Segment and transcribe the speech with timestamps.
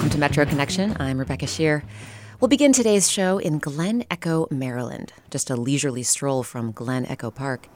[0.00, 0.96] Welcome to Metro Connection.
[0.98, 1.82] I'm Rebecca Sheir.
[2.40, 7.30] We'll begin today's show in Glen Echo, Maryland, just a leisurely stroll from Glen Echo
[7.30, 7.68] Park.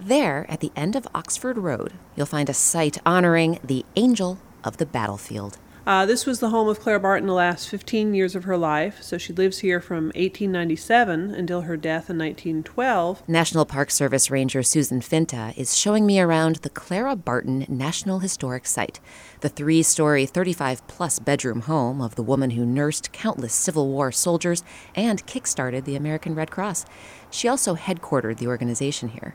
[0.00, 4.78] There, at the end of Oxford Road, you'll find a site honoring the Angel of
[4.78, 5.58] the Battlefield.
[5.88, 9.02] Uh, this was the home of Clara Barton the last 15 years of her life,
[9.02, 13.26] so she lives here from 1897 until her death in 1912.
[13.26, 18.66] National Park Service Ranger Susan Finta is showing me around the Clara Barton National Historic
[18.66, 19.00] Site,
[19.40, 24.12] the three story, 35 plus bedroom home of the woman who nursed countless Civil War
[24.12, 24.62] soldiers
[24.94, 26.84] and kick started the American Red Cross.
[27.30, 29.34] She also headquartered the organization here.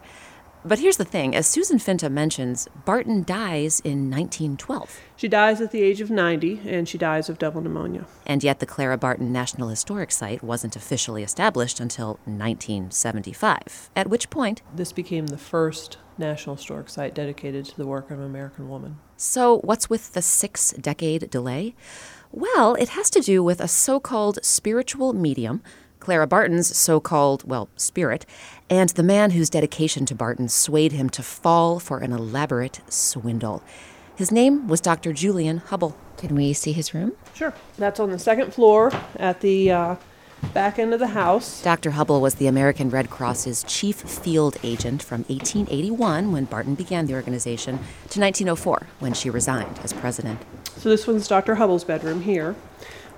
[0.65, 5.01] But here's the thing as Susan Finta mentions, Barton dies in 1912.
[5.17, 8.05] She dies at the age of 90, and she dies of double pneumonia.
[8.25, 14.29] And yet, the Clara Barton National Historic Site wasn't officially established until 1975, at which
[14.29, 18.69] point this became the first National Historic Site dedicated to the work of an American
[18.69, 18.99] woman.
[19.17, 21.75] So, what's with the six decade delay?
[22.31, 25.61] Well, it has to do with a so called spiritual medium
[26.03, 28.25] Clara Barton's so called, well, spirit,
[28.73, 33.61] and the man whose dedication to Barton swayed him to fall for an elaborate swindle.
[34.15, 35.13] His name was Dr.
[35.13, 35.93] Julian Hubbell.
[36.17, 37.11] Can we see his room?
[37.35, 37.53] Sure.
[37.77, 39.95] That's on the second floor at the uh,
[40.55, 41.61] back end of the house.
[41.61, 41.91] Dr.
[41.91, 47.13] Hubbell was the American Red Cross's chief field agent from 1881, when Barton began the
[47.13, 47.75] organization,
[48.09, 50.41] to 1904, when she resigned as president.
[50.77, 51.55] So this one's Dr.
[51.55, 52.55] Hubbell's bedroom here.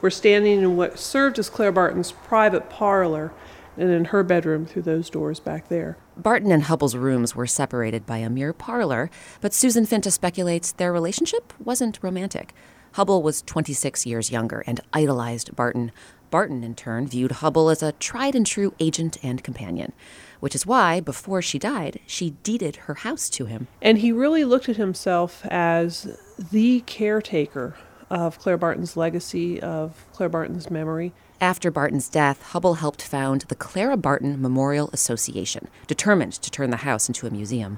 [0.01, 3.31] We're standing in what served as Clara Barton's private parlor
[3.77, 5.97] and in her bedroom through those doors back there.
[6.17, 9.09] Barton and Hubbell's rooms were separated by a mere parlor,
[9.41, 12.53] but Susan Finta speculates their relationship wasn't romantic.
[12.95, 15.91] Hubbell was 26 years younger and idolized Barton.
[16.31, 19.91] Barton, in turn, viewed Hubbell as a tried and true agent and companion,
[20.39, 23.67] which is why, before she died, she deeded her house to him.
[23.81, 26.17] And he really looked at himself as
[26.51, 27.75] the caretaker
[28.09, 31.13] of Clara Barton's legacy, of Clara Barton's memory.
[31.41, 36.77] After Barton's death, Hubbell helped found the Clara Barton Memorial Association, determined to turn the
[36.77, 37.77] house into a museum.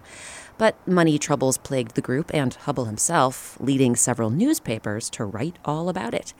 [0.59, 5.89] But money troubles plagued the group and Hubbell himself, leading several newspapers to write all
[5.89, 6.33] about it.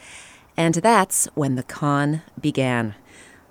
[0.56, 2.96] And that's when the con began.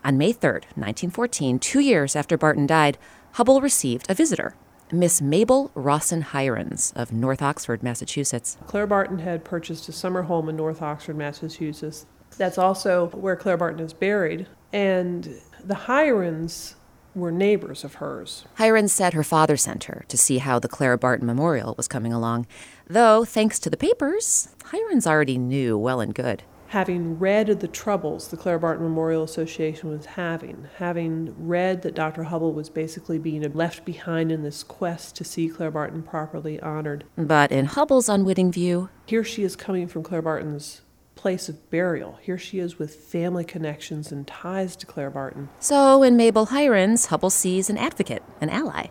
[0.05, 2.99] On May 3, 1914, two years after Barton died,
[3.35, 4.55] Hubbell received a visitor
[4.93, 8.57] Miss Mabel Rawson Hirons of North Oxford, Massachusetts.
[8.69, 12.07] Clara Barton had purchased a summer home in North Oxford, Massachusetts.
[12.37, 14.47] That's also where Clara Barton is buried.
[14.73, 16.75] And the Hirons
[17.15, 18.45] were neighbors of hers.
[18.59, 22.13] Hirons said her father sent her to see how the Clara Barton Memorial was coming
[22.13, 22.47] along.
[22.87, 28.29] Though, thanks to the papers, Hirons already knew well and good having read the troubles
[28.29, 32.25] the Clara Barton Memorial Association was having, having read that Dr.
[32.25, 37.05] Hubbell was basically being left behind in this quest to see Clara Barton properly honored.
[37.17, 40.83] But in Hubbell's unwitting view, here she is coming from Clara Barton's
[41.27, 42.21] place of burial.
[42.23, 45.49] Here she is with family connections and ties to Clara Barton.
[45.59, 48.87] So in Mabel Hirons, Hubbell sees an advocate, an ally,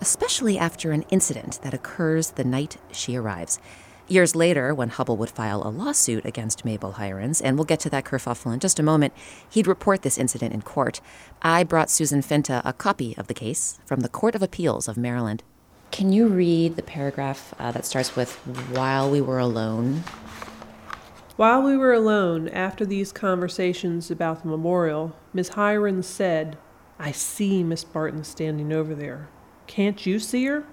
[0.00, 3.58] especially after an incident that occurs the night she arrives.
[4.06, 7.90] Years later, when Hubbell would file a lawsuit against Mabel Hirons, and we'll get to
[7.90, 9.12] that kerfuffle in just a moment,
[9.50, 11.00] he'd report this incident in court.
[11.42, 14.96] I brought Susan Finta a copy of the case from the Court of Appeals of
[14.96, 15.42] Maryland.
[15.90, 18.36] Can you read the paragraph uh, that starts with,
[18.70, 20.04] While we were alone?
[21.36, 26.58] While we were alone after these conversations about the memorial, Miss Hirons said,
[26.98, 29.30] I see Miss Barton standing over there.
[29.66, 30.66] Can't you see her?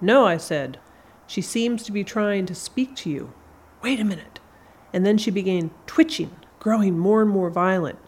[0.00, 0.78] No, I said.
[1.26, 3.32] She seems to be trying to speak to you.
[3.82, 4.38] Wait a minute.
[4.92, 7.98] And then she began twitching, growing more and more violent,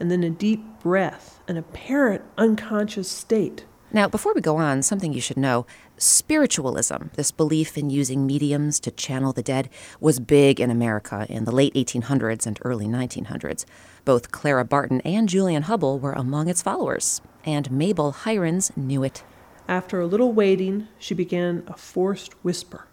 [0.00, 3.66] and then a deep breath, an apparent unconscious state.
[3.92, 5.66] Now, before we go on, something you should know
[6.02, 9.68] spiritualism, this belief in using mediums to channel the dead,
[10.00, 13.64] was big in America in the late 1800s and early 1900s.
[14.04, 19.22] Both Clara Barton and Julian Hubbell were among its followers, and Mabel Hirons knew it.
[19.68, 22.86] After a little waiting, she began a forced whisper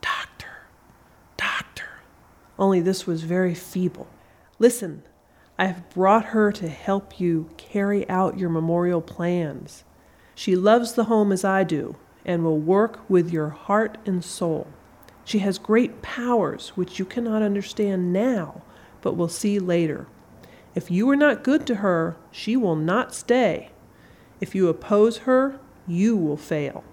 [0.00, 0.68] Doctor,
[1.36, 1.88] doctor.
[2.58, 4.08] Only this was very feeble.
[4.58, 5.02] Listen,
[5.58, 9.84] I have brought her to help you carry out your memorial plans.
[10.34, 14.66] She loves the home as I do and will work with your heart and soul.
[15.24, 18.62] She has great powers which you cannot understand now,
[19.00, 20.06] but will see later.
[20.74, 23.70] If you are not good to her, she will not stay.
[24.40, 26.84] If you oppose her, you will fail.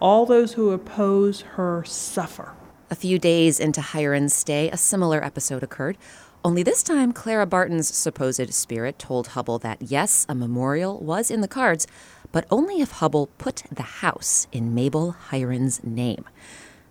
[0.00, 2.52] All those who oppose her suffer.
[2.90, 5.96] A few days into Hirons' stay, a similar episode occurred.
[6.44, 11.40] Only this time, Clara Barton's supposed spirit told Hubbell that yes, a memorial was in
[11.40, 11.86] the cards,
[12.34, 16.24] but only if Hubbell put the house in Mabel Hirons' name.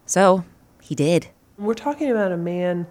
[0.06, 0.46] So
[0.82, 1.28] he did.
[1.58, 2.88] We're talking about a man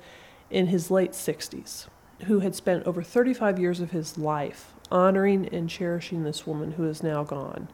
[0.51, 1.87] in his late 60s
[2.27, 6.87] who had spent over 35 years of his life honoring and cherishing this woman who
[6.87, 7.69] is now gone.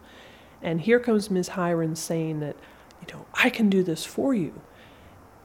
[0.62, 1.50] And here comes Ms.
[1.50, 2.54] Hirons saying that,
[3.00, 4.60] you know, I can do this for you.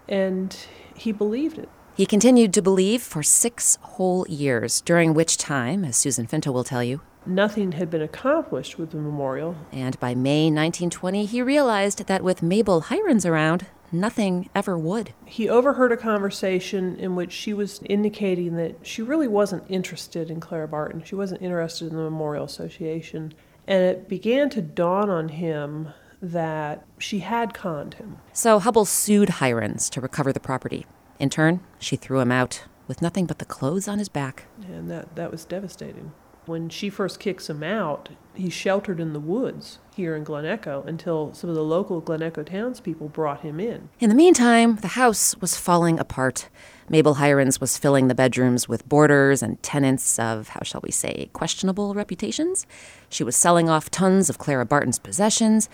[0.08, 0.56] And
[0.94, 1.70] he believed it.
[1.96, 6.64] He continued to believe for six whole years, during which time, as Susan Finta will
[6.64, 9.56] tell you, nothing had been accomplished with the memorial.
[9.72, 15.14] And by May 1920, he realized that with Mabel Hirons around, nothing ever would.
[15.26, 20.40] He overheard a conversation in which she was indicating that she really wasn't interested in
[20.40, 21.04] Clara Barton.
[21.04, 23.34] She wasn't interested in the Memorial Association.
[23.68, 25.90] And it began to dawn on him
[26.22, 28.18] that she had conned him.
[28.32, 30.86] So Hubbell sued Hirons to recover the property.
[31.20, 34.46] In turn, she threw him out with nothing but the clothes on his back.
[34.68, 36.12] And that, that was devastating.
[36.46, 40.84] When she first kicks him out, he's sheltered in the woods here in Glen Echo
[40.86, 43.90] until some of the local Glen Echo townspeople brought him in.
[44.00, 46.50] In the meantime, the house was falling apart.
[46.90, 51.30] Mabel Hirons was filling the bedrooms with boarders and tenants of, how shall we say,
[51.32, 52.66] questionable reputations.
[53.08, 55.70] She was selling off tons of Clara Barton's possessions.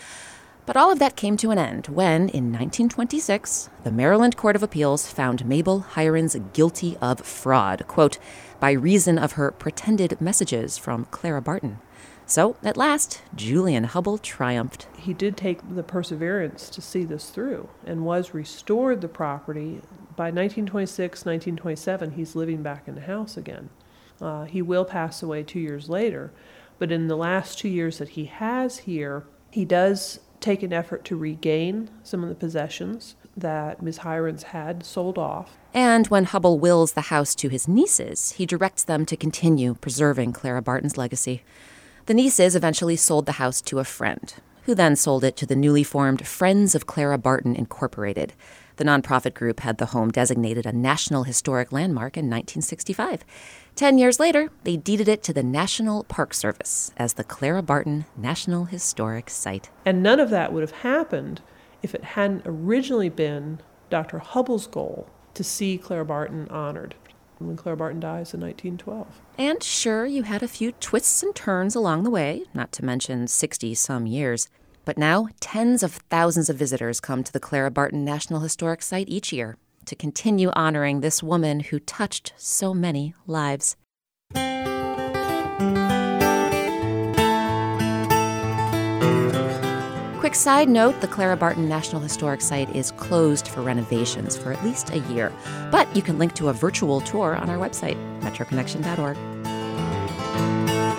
[0.70, 4.62] But all of that came to an end when, in 1926, the Maryland Court of
[4.62, 8.20] Appeals found Mabel Hirons guilty of fraud, quote,
[8.60, 11.80] by reason of her pretended messages from Clara Barton.
[12.28, 14.86] So, at last, Julian Hubbell triumphed.
[14.96, 19.82] He did take the perseverance to see this through and was restored the property.
[20.16, 23.72] By 1926, 1927, he's living back in the house again.
[24.22, 26.32] Uh, he will pass away two years later,
[26.78, 31.04] but in the last two years that he has here, he does take an effort
[31.06, 34.00] to regain some of the possessions that Ms.
[34.00, 35.58] Hirons had sold off.
[35.74, 40.34] And when Hubbell wills the house to his nieces, he directs them to continue preserving
[40.34, 41.44] Clara Barton's legacy.
[42.06, 44.34] The nieces eventually sold the house to a friend,
[44.64, 48.34] who then sold it to the newly formed Friends of Clara Barton Incorporated.
[48.80, 53.26] The nonprofit group had the home designated a National Historic Landmark in 1965.
[53.76, 58.06] Ten years later, they deeded it to the National Park Service as the Clara Barton
[58.16, 59.70] National Historic Site.
[59.86, 61.42] And none of that would have happened
[61.84, 63.60] if it hadn't originally been
[63.90, 64.20] Dr.
[64.20, 66.96] Hubbell's goal to see Clara Barton honored
[67.40, 69.08] when Clara Barton dies in 1912.
[69.38, 73.28] And sure, you had a few twists and turns along the way, not to mention
[73.28, 74.48] 60 some years.
[74.90, 79.08] But now, tens of thousands of visitors come to the Clara Barton National Historic Site
[79.08, 79.56] each year
[79.86, 83.76] to continue honoring this woman who touched so many lives.
[90.20, 94.64] Quick side note the Clara Barton National Historic Site is closed for renovations for at
[94.64, 95.32] least a year,
[95.70, 99.18] but you can link to a virtual tour on our website, metroconnection.org.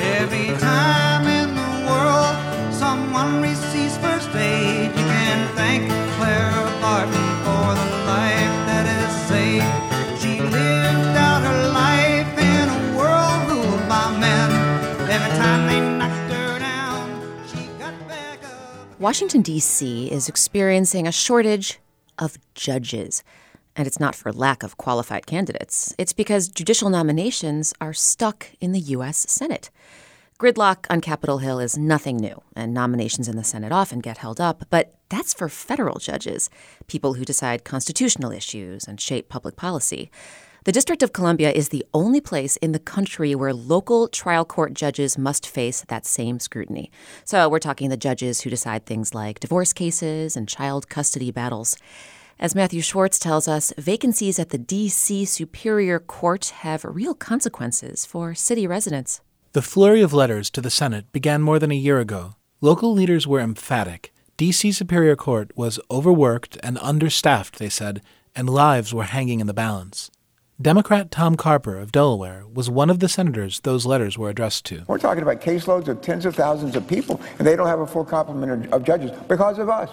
[0.01, 3.70] Every time in the world someone receives
[5.31, 5.89] can thank
[6.81, 10.21] Barton for the life that is saved.
[10.21, 14.51] She lived out her life in a world ruled by men.
[15.09, 18.99] Every time they knocked her down, she got back up.
[18.99, 20.11] Washington, D.C.
[20.11, 21.79] is experiencing a shortage
[22.19, 23.23] of judges.
[23.77, 25.95] And it's not for lack of qualified candidates.
[25.97, 29.27] It's because judicial nominations are stuck in the U.S.
[29.29, 29.71] Senate.
[30.41, 34.41] Gridlock on Capitol Hill is nothing new, and nominations in the Senate often get held
[34.41, 36.49] up, but that's for federal judges,
[36.87, 40.11] people who decide constitutional issues and shape public policy.
[40.65, 44.75] The District of Columbia is the only place in the country where local trial court
[44.75, 46.91] judges must face that same scrutiny.
[47.25, 51.77] So we're talking the judges who decide things like divorce cases and child custody battles.
[52.39, 55.25] As Matthew Schwartz tells us, vacancies at the D.C.
[55.25, 59.23] Superior Court have real consequences for city residents.
[59.53, 62.35] The flurry of letters to the Senate began more than a year ago.
[62.61, 64.13] Local leaders were emphatic.
[64.41, 64.73] D.C.
[64.73, 68.01] Superior Court was overworked and understaffed, they said,
[68.35, 70.11] and lives were hanging in the balance.
[70.59, 74.85] Democrat Tom Carper of Delaware was one of the senators those letters were addressed to.
[74.87, 77.87] We're talking about caseloads of tens of thousands of people, and they don't have a
[77.87, 79.91] full complement of judges because of us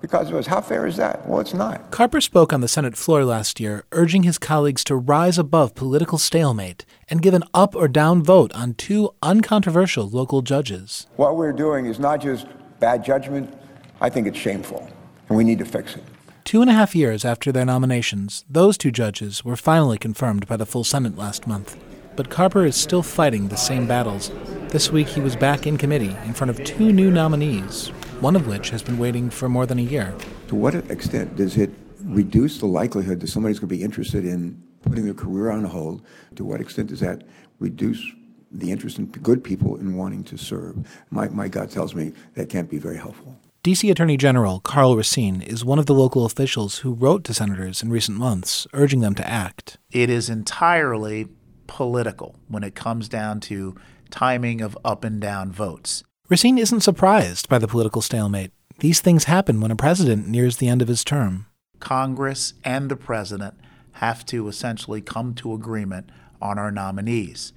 [0.00, 0.46] because of us.
[0.46, 1.26] How fair is that?
[1.26, 1.90] Well, it's not.
[1.90, 6.18] Carper spoke on the Senate floor last year, urging his colleagues to rise above political
[6.18, 11.08] stalemate and give an up or down vote on two uncontroversial local judges.
[11.16, 12.46] What we're doing is not just
[12.78, 13.52] bad judgment,
[14.00, 14.88] I think it's shameful,
[15.28, 16.04] and we need to fix it.
[16.44, 20.56] Two and a half years after their nominations, those two judges were finally confirmed by
[20.56, 21.76] the full Senate last month.
[22.14, 24.30] But Carper is still fighting the same battles.
[24.68, 27.88] This week he was back in committee in front of two new nominees,
[28.20, 30.14] one of which has been waiting for more than a year.
[30.48, 31.70] To what extent does it
[32.02, 36.02] reduce the likelihood that somebody's going to be interested in putting their career on hold?
[36.36, 37.24] To what extent does that
[37.58, 38.04] reduce
[38.50, 40.86] the interest in good people in wanting to serve?
[41.10, 43.36] My, my gut tells me that can't be very helpful.
[43.68, 43.90] D.C.
[43.90, 47.90] Attorney General Karl Racine is one of the local officials who wrote to senators in
[47.90, 49.76] recent months, urging them to act.
[49.90, 51.28] It is entirely
[51.66, 53.76] political when it comes down to
[54.08, 56.02] timing of up and down votes.
[56.30, 58.52] Racine isn't surprised by the political stalemate.
[58.78, 61.44] These things happen when a president nears the end of his term.
[61.78, 63.52] Congress and the president
[63.92, 66.08] have to essentially come to agreement
[66.40, 67.52] on our nominees.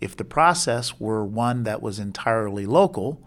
[0.00, 3.22] If the process were one that was entirely local,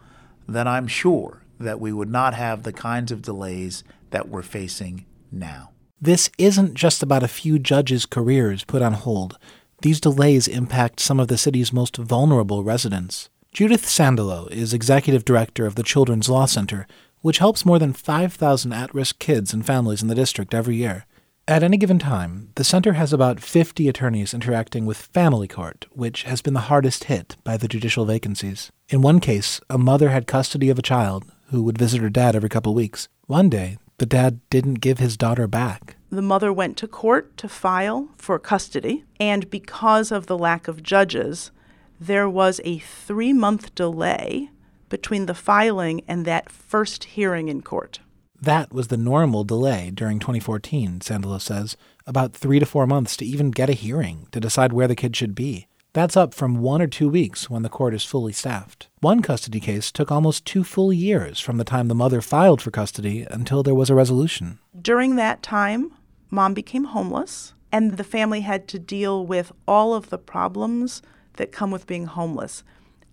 [0.48, 5.06] then I'm sure that we would not have the kinds of delays that we're facing
[5.32, 5.72] now.
[6.02, 9.38] This isn't just about a few judges' careers put on hold.
[9.82, 13.30] These delays impact some of the city's most vulnerable residents.
[13.54, 16.88] Judith Sandalow is executive director of the Children's Law Center,
[17.22, 21.06] which helps more than 5,000 at risk kids and families in the district every year.
[21.48, 26.24] At any given time, the center has about 50 attorneys interacting with family court, which
[26.24, 28.72] has been the hardest hit by the judicial vacancies.
[28.90, 32.36] In one case, a mother had custody of a child who would visit her dad
[32.36, 33.08] every couple weeks.
[33.28, 35.96] One day, the dad didn't give his daughter back.
[36.10, 40.82] The mother went to court to file for custody, and because of the lack of
[40.82, 41.52] judges,
[42.00, 44.50] there was a three month delay
[44.90, 48.00] between the filing and that first hearing in court.
[48.42, 53.26] That was the normal delay during 2014, Sandalow says, about three to four months to
[53.26, 55.68] even get a hearing to decide where the kid should be.
[55.94, 58.88] That's up from one or two weeks when the court is fully staffed.
[59.02, 62.72] One custody case took almost two full years from the time the mother filed for
[62.72, 64.58] custody until there was a resolution.
[64.82, 65.92] During that time,
[66.32, 71.52] mom became homeless, and the family had to deal with all of the problems that
[71.52, 72.64] come with being homeless.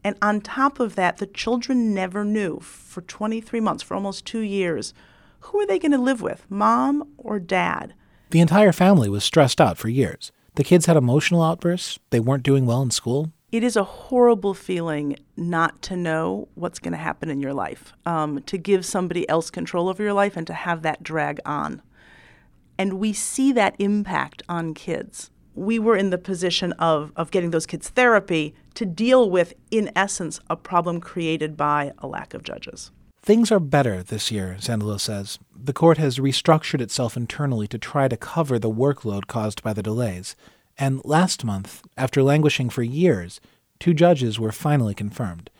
[0.03, 4.41] And on top of that, the children never knew for 23 months, for almost two
[4.41, 4.95] years,
[5.41, 7.93] who are they going to live with, mom or dad?
[8.31, 10.33] The entire family was stressed out for years.
[10.61, 11.99] The kids had emotional outbursts.
[12.11, 13.33] They weren't doing well in school.
[13.51, 17.95] It is a horrible feeling not to know what's going to happen in your life,
[18.05, 21.81] um, to give somebody else control over your life and to have that drag on.
[22.77, 25.31] And we see that impact on kids.
[25.55, 29.91] We were in the position of, of getting those kids therapy to deal with, in
[29.97, 32.91] essence, a problem created by a lack of judges.
[33.23, 35.39] Things are better this year, Sandalow says.
[35.55, 39.83] The court has restructured itself internally to try to cover the workload caused by the
[39.83, 40.35] delays.
[40.79, 43.39] And last month, after languishing for years,
[43.79, 45.51] two judges were finally confirmed.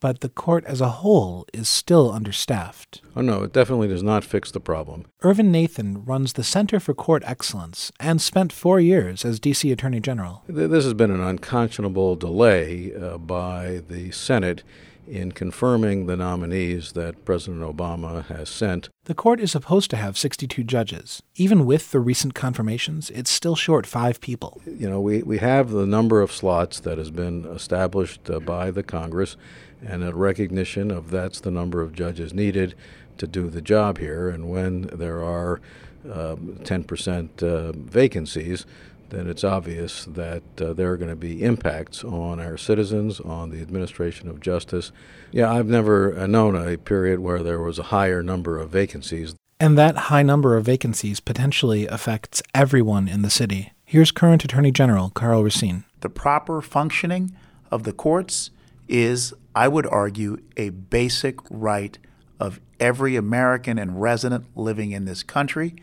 [0.00, 3.02] But the court as a whole is still understaffed.
[3.14, 5.04] Oh, no, it definitely does not fix the problem.
[5.20, 9.70] Irvin Nathan runs the Center for Court Excellence and spent four years as D.C.
[9.70, 10.42] Attorney General.
[10.48, 14.62] This has been an unconscionable delay uh, by the Senate
[15.06, 18.88] in confirming the nominees that President Obama has sent.
[19.04, 21.22] The court is supposed to have 62 judges.
[21.36, 24.60] Even with the recent confirmations, it's still short five people.
[24.66, 28.70] You know, we, we have the number of slots that has been established uh, by
[28.70, 29.36] the Congress,
[29.84, 32.74] and a recognition of that's the number of judges needed
[33.18, 34.28] to do the job here.
[34.28, 35.60] And when there are
[36.04, 38.64] uh, 10% uh, vacancies,
[39.10, 43.50] then it's obvious that uh, there are going to be impacts on our citizens, on
[43.50, 44.92] the administration of justice.
[45.32, 49.34] Yeah, I've never uh, known a period where there was a higher number of vacancies.
[49.58, 53.72] And that high number of vacancies potentially affects everyone in the city.
[53.84, 55.84] Here's current Attorney General Karl Racine.
[56.00, 57.36] The proper functioning
[57.70, 58.50] of the courts
[58.88, 61.98] is, I would argue, a basic right
[62.38, 65.74] of every American and resident living in this country,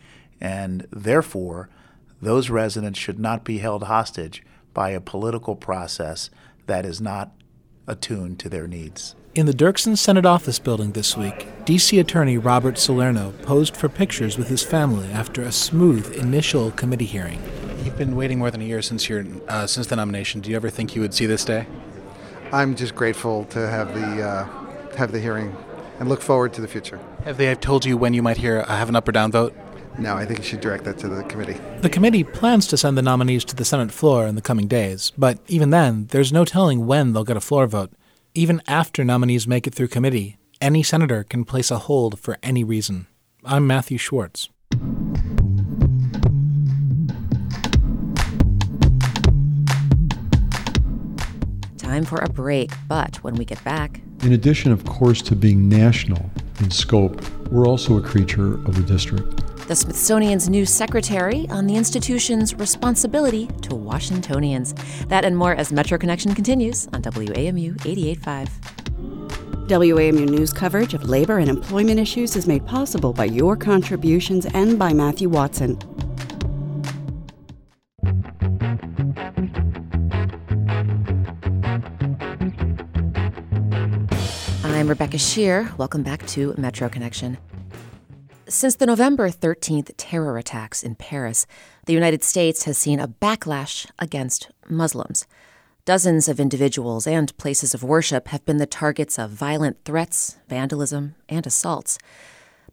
[0.42, 1.70] and therefore,
[2.22, 4.44] those residents should not be held hostage
[4.74, 6.30] by a political process
[6.68, 7.32] that is not
[7.88, 9.16] attuned to their needs.
[9.36, 12.00] In the Dirksen Senate office building this week, D.C.
[12.00, 17.42] Attorney Robert Salerno posed for pictures with his family after a smooth initial committee hearing.
[17.84, 20.42] You've been waiting more than a year since your uh, since the nomination.
[20.42, 21.68] Do you ever think you would see this day?
[22.52, 25.56] I'm just grateful to have the uh, have the hearing
[26.00, 27.00] and look forward to the future.
[27.24, 29.32] Have they have told you when you might hear uh, have an up or down
[29.32, 29.56] vote?
[30.00, 31.60] No, I think you should direct that to the committee.
[31.82, 35.12] The committee plans to send the nominees to the Senate floor in the coming days,
[35.18, 37.92] but even then, there's no telling when they'll get a floor vote.
[38.36, 42.64] Even after nominees make it through committee, any senator can place a hold for any
[42.64, 43.08] reason.
[43.44, 44.50] I'm Matthew Schwartz.
[51.80, 55.68] Time for a break, but when we get back, in addition, of course, to being
[55.68, 61.68] national in scope, we're also a creature of the district the Smithsonian's new secretary on
[61.68, 64.74] the institution's responsibility to Washingtonians.
[65.10, 68.48] That and more as Metro Connection continues on WAMU 88.5.
[69.68, 74.80] WAMU news coverage of labor and employment issues is made possible by your contributions and
[74.80, 75.78] by Matthew Watson.
[84.64, 85.78] I'm Rebecca Sheir.
[85.78, 87.38] Welcome back to Metro Connection.
[88.50, 91.46] Since the November 13th terror attacks in Paris,
[91.86, 95.28] the United States has seen a backlash against Muslims.
[95.84, 101.16] Dozens of individuals and places of worship have been the targets of violent threats, vandalism,
[101.28, 101.98] and assaults.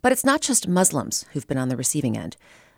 [0.00, 2.36] But it's not just Muslims who've been on the receiving end.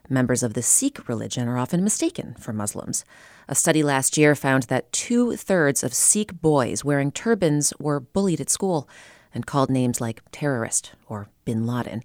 [0.08, 3.04] Members of the Sikh religion are often mistaken for Muslims.
[3.46, 8.40] A study last year found that two thirds of Sikh boys wearing turbans were bullied
[8.40, 8.88] at school
[9.34, 12.02] and called names like terrorist or bin Laden.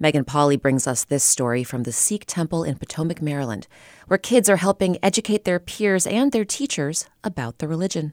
[0.00, 3.68] Megan Pauly brings us this story from the Sikh temple in Potomac, Maryland,
[4.08, 8.12] where kids are helping educate their peers and their teachers about the religion.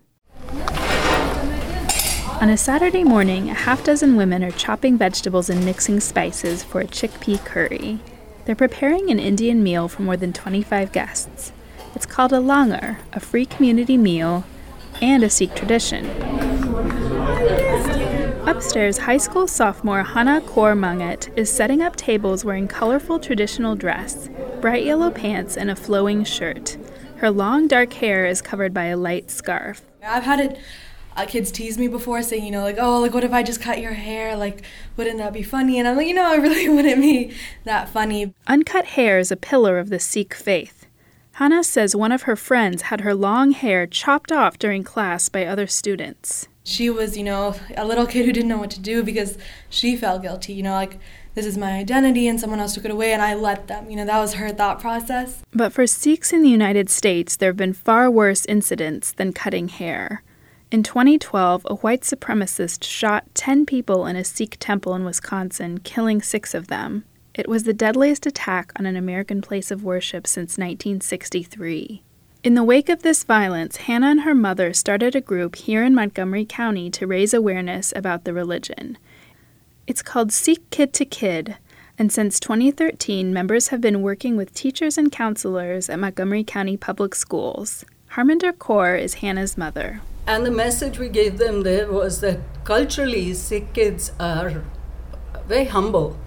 [2.39, 6.81] On a Saturday morning, a half dozen women are chopping vegetables and mixing spices for
[6.81, 7.99] a chickpea curry.
[8.45, 11.51] They're preparing an Indian meal for more than 25 guests.
[11.95, 14.43] It's called a langar, a free community meal,
[15.01, 16.50] and a Sikh tradition.
[18.47, 24.29] Upstairs, high school sophomore Hannah Kaur Mangat is setting up tables wearing colorful traditional dress,
[24.59, 26.75] bright yellow pants, and a flowing shirt.
[27.17, 29.83] Her long dark hair is covered by a light scarf.
[30.03, 30.59] I've had it
[31.15, 33.61] uh, kids tease me before saying, you know, like, oh, like, what if I just
[33.61, 34.35] cut your hair?
[34.35, 34.63] Like,
[34.97, 35.77] wouldn't that be funny?
[35.77, 38.33] And I'm like, you know, it really wouldn't be that funny.
[38.47, 40.87] Uncut hair is a pillar of the Sikh faith.
[41.33, 45.45] Hannah says one of her friends had her long hair chopped off during class by
[45.45, 46.47] other students.
[46.63, 49.37] She was, you know, a little kid who didn't know what to do because
[49.69, 50.99] she felt guilty, you know, like,
[51.33, 53.89] this is my identity and someone else took it away and I let them.
[53.89, 55.41] You know, that was her thought process.
[55.53, 59.69] But for Sikhs in the United States, there have been far worse incidents than cutting
[59.69, 60.23] hair.
[60.71, 66.21] In 2012, a white supremacist shot 10 people in a Sikh temple in Wisconsin, killing
[66.21, 67.05] six of them.
[67.33, 72.03] It was the deadliest attack on an American place of worship since 1963.
[72.43, 75.93] In the wake of this violence, Hannah and her mother started a group here in
[75.93, 78.97] Montgomery County to raise awareness about the religion.
[79.85, 81.57] It's called Sikh Kid to Kid,
[81.99, 87.13] and since 2013, members have been working with teachers and counselors at Montgomery County Public
[87.13, 87.85] Schools.
[88.13, 90.01] Harminder Kaur is Hannah's mother.
[90.25, 94.63] And the message we gave them there was that culturally, Sikh kids are
[95.47, 96.17] very humble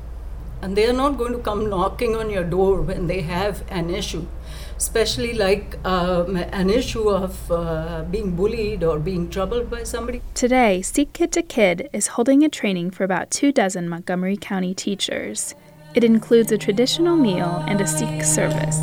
[0.64, 3.90] and they are not going to come knocking on your door when they have an
[3.90, 4.27] issue,
[4.85, 10.20] especially like um, an issue of uh, being bullied or being troubled by somebody.
[10.35, 14.75] Today, Sikh Kid to Kid is holding a training for about two dozen Montgomery County
[14.75, 15.55] teachers.
[15.94, 18.79] It includes a traditional meal and a Sikh service.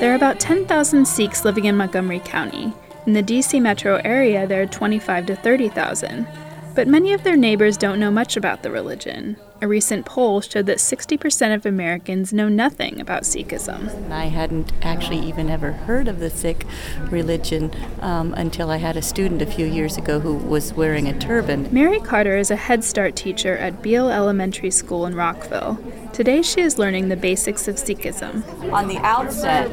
[0.00, 2.72] There are about 10,000 Sikhs living in Montgomery County.
[3.06, 6.26] In the DC metro area, there are 25 to 30,000.
[6.74, 9.36] But many of their neighbors don't know much about the religion.
[9.62, 14.10] A recent poll showed that 60% of Americans know nothing about Sikhism.
[14.10, 16.66] I hadn't actually even ever heard of the Sikh
[17.10, 21.18] religion um, until I had a student a few years ago who was wearing a
[21.18, 21.68] turban.
[21.72, 25.78] Mary Carter is a Head Start teacher at Beall Elementary School in Rockville.
[26.12, 28.42] Today she is learning the basics of Sikhism.
[28.72, 29.72] On the outset,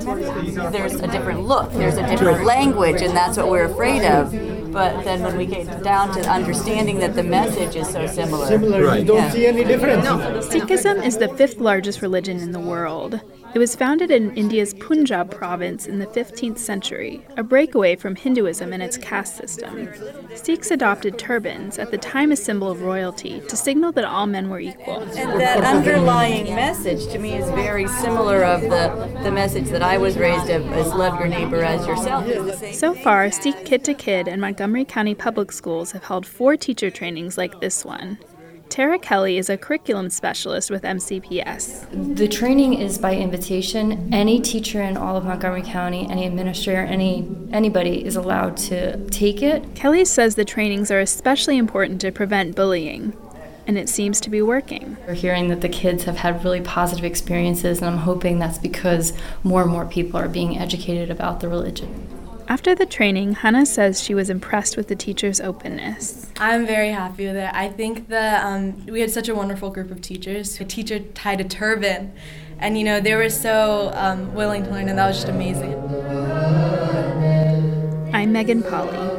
[0.72, 4.32] there's a different look, there's a different language, and that's what we're afraid of.
[4.74, 8.84] But then when we get down to understanding that the message is so similar, similar,
[8.84, 9.02] right.
[9.02, 9.32] you don't yeah.
[9.32, 10.04] see any difference.
[10.06, 10.18] No.
[10.40, 13.20] Sikhism is the fifth largest religion in the world.
[13.54, 18.74] It was founded in India's Punjab province in the 15th century, a breakaway from Hinduism
[18.74, 19.90] and its caste system.
[20.34, 24.50] Sikhs adopted turbans, at the time a symbol of royalty, to signal that all men
[24.50, 25.02] were equal.
[25.02, 30.00] And that underlying message to me is very similar of the, the message that I
[30.00, 32.74] was raised of as love your neighbor as yourself.
[32.74, 36.90] So far, Sikh Kid to Kid and Montgomery County Public Schools have held four teacher
[36.90, 38.18] trainings like this one.
[38.74, 42.16] Tara Kelly is a curriculum specialist with MCPS.
[42.16, 44.12] The training is by invitation.
[44.12, 49.44] Any teacher in all of Montgomery County, any administrator, any anybody is allowed to take
[49.44, 49.76] it.
[49.76, 53.16] Kelly says the trainings are especially important to prevent bullying.
[53.68, 54.98] And it seems to be working.
[55.06, 59.14] We're hearing that the kids have had really positive experiences, and I'm hoping that's because
[59.44, 62.13] more and more people are being educated about the religion.
[62.48, 66.28] After the training, Hannah says she was impressed with the teacher's openness.
[66.38, 67.50] I'm very happy with it.
[67.54, 70.60] I think that um, we had such a wonderful group of teachers.
[70.60, 72.14] A teacher tied a turban,
[72.60, 75.74] and you know they were so um, willing to learn, and that was just amazing.
[78.14, 79.13] I'm Megan Pauly.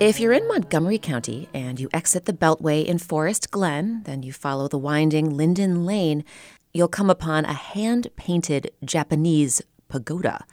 [0.00, 4.32] If you're in Montgomery County and you exit the Beltway in Forest Glen, then you
[4.32, 6.24] follow the winding Linden Lane,
[6.72, 10.46] you'll come upon a hand painted Japanese pagoda.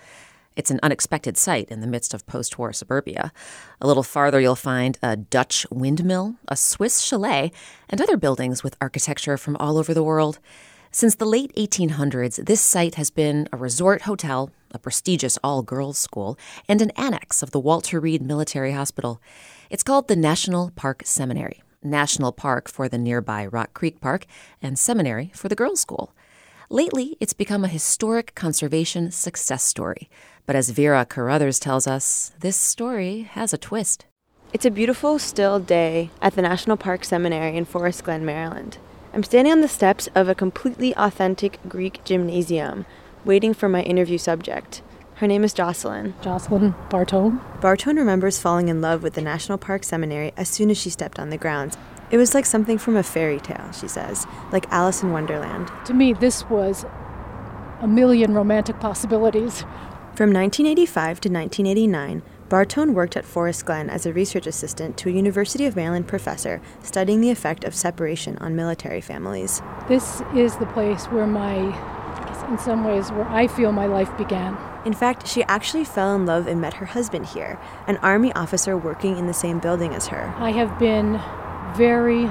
[0.56, 3.32] It's an unexpected sight in the midst of post war suburbia.
[3.80, 7.52] A little farther, you'll find a Dutch windmill, a Swiss chalet,
[7.88, 10.40] and other buildings with architecture from all over the world.
[10.96, 15.98] Since the late 1800s, this site has been a resort hotel, a prestigious all girls
[15.98, 19.22] school, and an annex of the Walter Reed Military Hospital.
[19.70, 21.62] It's called the National Park Seminary.
[21.84, 24.26] National Park for the nearby Rock Creek Park,
[24.62, 26.16] and Seminary for the girls' school.
[26.70, 30.10] Lately, it's become a historic conservation success story.
[30.46, 34.06] But as Vera Carruthers tells us, this story has a twist.
[34.54, 38.78] It's a beautiful, still day at the National Park Seminary in Forest Glen, Maryland.
[39.16, 42.86] I'm standing on the steps of a completely authentic Greek gymnasium,
[43.24, 44.82] waiting for my interview subject.
[45.16, 46.16] Her name is Jocelyn.
[46.22, 47.40] Jocelyn Bartone.
[47.62, 51.18] Bartone remembers falling in love with the National Park Seminary as soon as she stepped
[51.18, 51.78] on the grounds.
[52.12, 55.72] It was like something from a fairy tale, she says, like Alice in Wonderland.
[55.86, 56.84] To me, this was
[57.80, 59.62] a million romantic possibilities.
[60.14, 65.12] From 1985 to 1989, Bartone worked at Forest Glen as a research assistant to a
[65.12, 69.64] University of Maryland professor studying the effect of separation on military families.
[69.88, 71.56] This is the place where my,
[72.48, 74.56] in some ways, where I feel my life began.
[74.86, 78.78] In fact, she actually fell in love and met her husband here, an Army officer
[78.78, 80.32] working in the same building as her.
[80.38, 81.20] I have been
[81.76, 82.30] very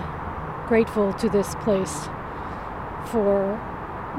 [0.69, 2.05] grateful to this place
[3.11, 3.61] for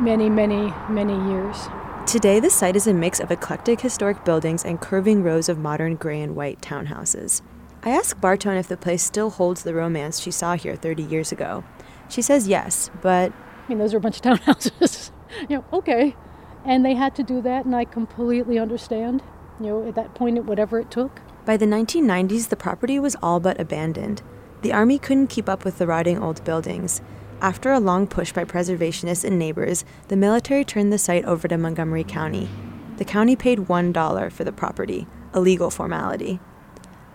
[0.01, 1.69] many, many, many years.
[2.05, 5.95] Today, the site is a mix of eclectic historic buildings and curving rows of modern
[5.95, 7.41] gray and white townhouses.
[7.81, 11.31] I asked Bartone if the place still holds the romance she saw here 30 years
[11.31, 11.63] ago.
[12.07, 13.31] She says yes, but.
[13.31, 15.09] I mean, those are a bunch of townhouses.
[15.49, 16.15] you know, okay.
[16.63, 19.23] And they had to do that, and I completely understand,
[19.59, 21.21] you know, at that point, whatever it took.
[21.43, 24.21] By the 1990s, the property was all but abandoned.
[24.61, 27.01] The Army couldn't keep up with the rotting old buildings.
[27.41, 31.57] After a long push by preservationists and neighbors, the military turned the site over to
[31.57, 32.49] Montgomery County.
[32.97, 36.39] The county paid $1 for the property, a legal formality.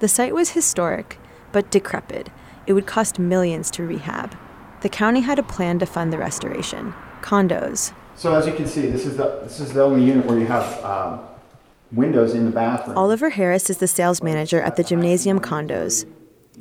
[0.00, 1.18] The site was historic,
[1.52, 2.28] but decrepit.
[2.66, 4.37] It would cost millions to rehab.
[4.83, 7.92] The county had a plan to fund the restoration condos.
[8.16, 10.46] So, as you can see, this is the, this is the only unit where you
[10.46, 11.20] have um,
[11.92, 12.96] windows in the bathroom.
[12.96, 16.06] Oliver Harris is the sales manager at the gymnasium condos.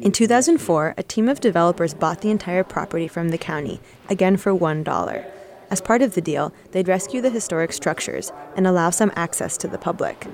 [0.02, 4.54] In 2004, a team of developers bought the entire property from the county, again for
[4.54, 5.26] $1.
[5.70, 9.68] As part of the deal, they'd rescue the historic structures and allow some access to
[9.68, 10.26] the public.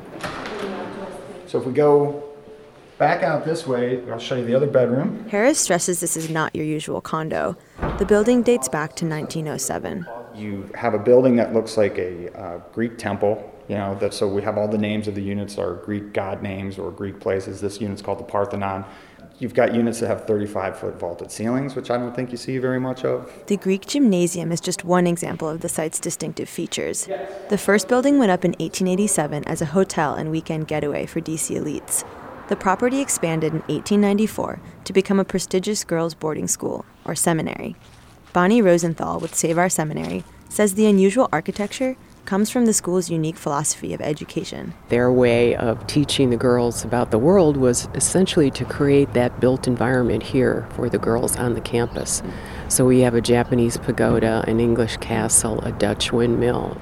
[1.47, 2.23] So if we go
[2.99, 5.27] back out this way, I'll show you the other bedroom.
[5.29, 7.57] Harris stresses this is not your usual condo.
[7.97, 10.05] The building dates back to 1907.
[10.35, 13.51] You have a building that looks like a uh, Greek temple.
[13.67, 16.43] You know, that, so we have all the names of the units are Greek god
[16.43, 17.61] names or Greek places.
[17.61, 18.85] This unit's called the Parthenon.
[19.37, 22.57] You've got units that have 35 foot vaulted ceilings, which I don't think you see
[22.57, 23.29] very much of.
[23.47, 27.09] The Greek Gymnasium is just one example of the site's distinctive features.
[27.49, 31.57] The first building went up in 1887 as a hotel and weekend getaway for DC
[31.57, 32.05] elites.
[32.47, 37.75] The property expanded in 1894 to become a prestigious girls' boarding school, or seminary.
[38.31, 43.37] Bonnie Rosenthal with Save Our Seminary says the unusual architecture comes from the school's unique
[43.37, 44.73] philosophy of education.
[44.89, 49.67] Their way of teaching the girls about the world was essentially to create that built
[49.67, 52.23] environment here for the girls on the campus.
[52.67, 56.81] So we have a Japanese pagoda, an English castle, a Dutch windmill.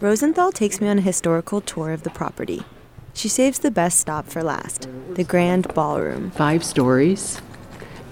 [0.00, 2.64] Rosenthal takes me on a historical tour of the property.
[3.12, 6.30] She saves the best stop for last the grand ballroom.
[6.30, 7.42] Five stories,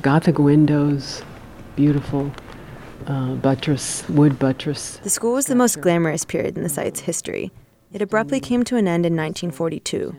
[0.02, 1.22] Gothic windows,
[1.76, 2.30] beautiful
[3.08, 4.98] uh, buttress, wood buttress.
[4.98, 7.50] The school was the most glamorous period in the site's history.
[7.92, 10.14] It abruptly came to an end in 1942.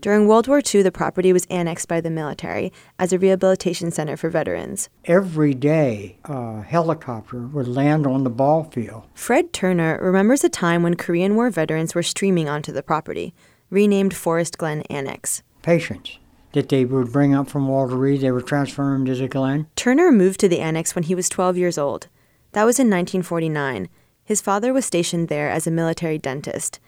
[0.00, 4.16] During World War II, the property was annexed by the military as a rehabilitation center
[4.16, 4.88] for veterans.
[5.04, 9.04] Every day, a helicopter would land on the ball field.
[9.12, 13.34] Fred Turner remembers a time when Korean War veterans were streaming onto the property,
[13.68, 15.42] renamed Forest Glen Annex.
[15.60, 16.18] Patients
[16.52, 19.66] that they would bring up from Walter Reed, they were transfer them to the Glen.
[19.76, 22.08] Turner moved to the annex when he was 12 years old.
[22.52, 23.88] That was in 1949.
[24.24, 26.80] His father was stationed there as a military dentist.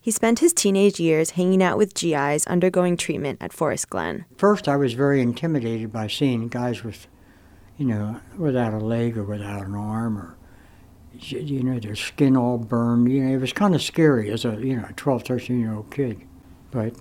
[0.00, 4.24] He spent his teenage years hanging out with GIs undergoing treatment at Forest Glen.
[4.36, 7.08] First, I was very intimidated by seeing guys with,
[7.76, 10.36] you know, without a leg or without an arm or,
[11.12, 13.10] you know, their skin all burned.
[13.10, 15.90] You know, it was kind of scary as a, you know, 12, 13 year old
[15.90, 16.20] kid.
[16.70, 16.94] But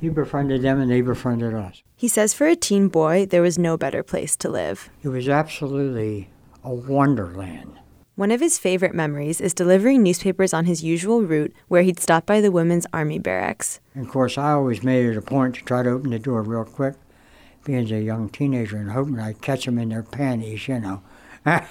[0.00, 1.82] he befriended them and they befriended us.
[1.96, 4.90] He says for a teen boy, there was no better place to live.
[5.02, 6.28] It was absolutely
[6.66, 7.78] a wonderland.
[8.16, 12.26] One of his favorite memories is delivering newspapers on his usual route where he'd stop
[12.26, 13.78] by the women's army barracks.
[13.94, 16.42] And of course, I always made it a point to try to open the door
[16.42, 16.96] real quick,
[17.64, 21.02] being a young teenager and hoping I'd catch them in their panties, you know.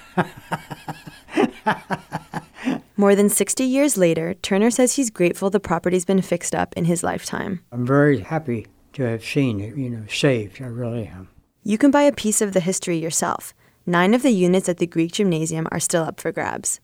[2.96, 6.86] More than 60 years later, Turner says he's grateful the property's been fixed up in
[6.86, 7.60] his lifetime.
[7.70, 10.62] I'm very happy to have seen it, you know, saved.
[10.62, 11.28] I really am.
[11.62, 13.52] You can buy a piece of the history yourself.
[13.88, 16.80] Nine of the units at the Greek Gymnasium are still up for grabs.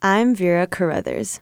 [0.00, 1.40] I'm Vera Carruthers.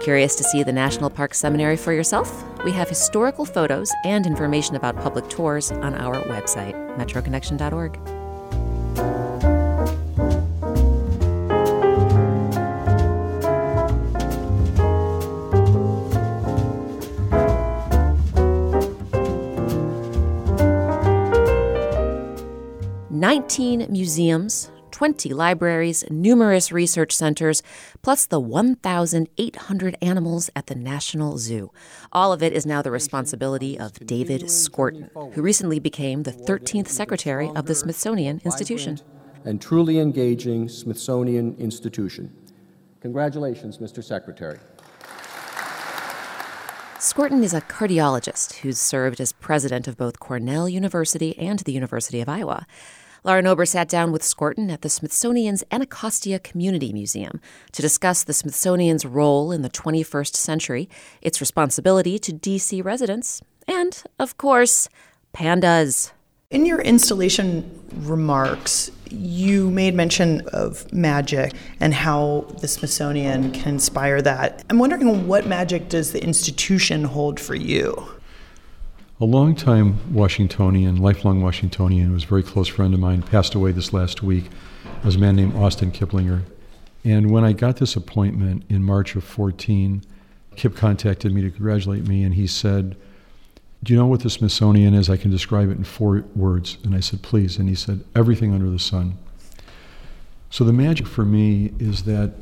[0.00, 2.44] Curious to see the National Park Seminary for yourself?
[2.62, 7.98] We have historical photos and information about public tours on our website, metroconnection.org.
[23.34, 27.64] Nineteen museums, 20 libraries, numerous research centers,
[28.00, 31.72] plus the 1,800 animals at the National Zoo.
[32.12, 36.86] All of it is now the responsibility of David Skorton, who recently became the 13th
[36.86, 39.00] secretary of the Smithsonian Institution.
[39.44, 42.32] And truly engaging Smithsonian Institution.
[43.00, 44.00] Congratulations, Mr.
[44.04, 44.60] Secretary.
[47.00, 52.20] Skorton is a cardiologist who's served as president of both Cornell University and the University
[52.20, 52.64] of Iowa.
[53.26, 57.40] Lauren Ober sat down with Skorton at the Smithsonian's Anacostia Community Museum
[57.72, 60.90] to discuss the Smithsonian's role in the 21st century,
[61.22, 62.82] its responsibility to D.C.
[62.82, 64.90] residents, and, of course,
[65.32, 66.12] pandas.
[66.50, 74.20] In your installation remarks, you made mention of magic and how the Smithsonian can inspire
[74.20, 74.62] that.
[74.68, 78.06] I'm wondering what magic does the institution hold for you?
[79.20, 83.70] A longtime Washingtonian, lifelong Washingtonian, who was a very close friend of mine, passed away
[83.70, 84.46] this last week,
[85.04, 86.42] was a man named Austin Kiplinger.
[87.04, 90.02] And when I got this appointment in March of 14,
[90.56, 92.96] Kip contacted me to congratulate me, and he said,
[93.84, 95.08] Do you know what the Smithsonian is?
[95.08, 96.78] I can describe it in four words.
[96.82, 97.56] And I said, Please.
[97.56, 99.16] And he said, Everything under the sun.
[100.50, 102.32] So the magic for me is that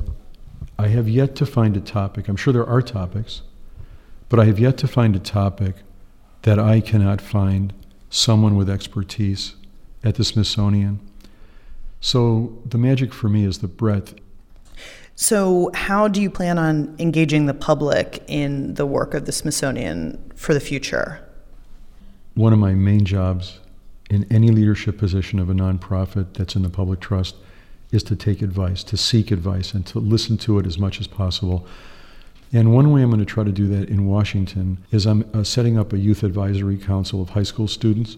[0.79, 2.27] I have yet to find a topic.
[2.27, 3.43] I'm sure there are topics,
[4.27, 5.75] but I have yet to find a topic
[6.43, 7.73] that I cannot find
[8.09, 9.55] someone with expertise
[10.03, 10.99] at the Smithsonian.
[11.99, 14.15] So the magic for me is the breadth.
[15.15, 20.31] So, how do you plan on engaging the public in the work of the Smithsonian
[20.35, 21.23] for the future?
[22.33, 23.59] One of my main jobs
[24.09, 27.35] in any leadership position of a nonprofit that's in the public trust
[27.91, 31.05] is to take advice, to seek advice, and to listen to it as much as
[31.05, 31.67] possible.
[32.53, 35.43] And one way I'm going to try to do that in Washington is I'm uh,
[35.43, 38.15] setting up a youth advisory council of high school students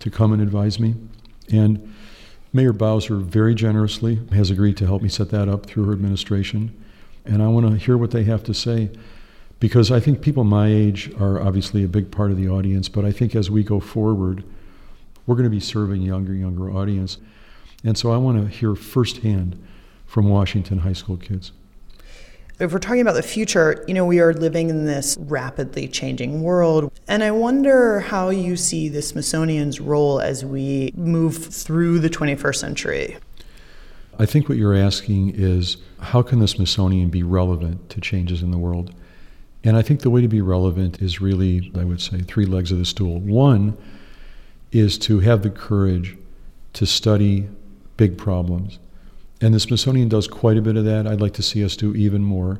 [0.00, 0.96] to come and advise me.
[1.52, 1.94] And
[2.52, 6.76] Mayor Bowser very generously has agreed to help me set that up through her administration.
[7.24, 8.90] And I want to hear what they have to say
[9.60, 13.04] because I think people my age are obviously a big part of the audience, but
[13.04, 14.42] I think as we go forward,
[15.26, 17.18] we're going to be serving younger, younger audience.
[17.84, 19.62] And so I want to hear firsthand
[20.06, 21.52] from Washington high school kids.
[22.60, 26.42] If we're talking about the future, you know, we are living in this rapidly changing
[26.42, 26.92] world.
[27.08, 32.56] And I wonder how you see the Smithsonian's role as we move through the 21st
[32.56, 33.16] century.
[34.18, 38.50] I think what you're asking is how can the Smithsonian be relevant to changes in
[38.50, 38.94] the world?
[39.64, 42.70] And I think the way to be relevant is really, I would say, three legs
[42.70, 43.20] of the stool.
[43.20, 43.74] One
[44.70, 46.18] is to have the courage
[46.74, 47.48] to study
[47.96, 48.78] big problems
[49.40, 51.06] and the Smithsonian does quite a bit of that.
[51.06, 52.58] I'd like to see us do even more.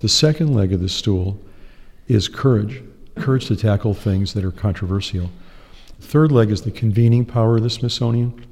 [0.00, 1.40] The second leg of the stool
[2.08, 2.82] is courage
[3.16, 5.30] courage to tackle things that are controversial.
[5.98, 8.44] The third leg is the convening power of the Smithsonian.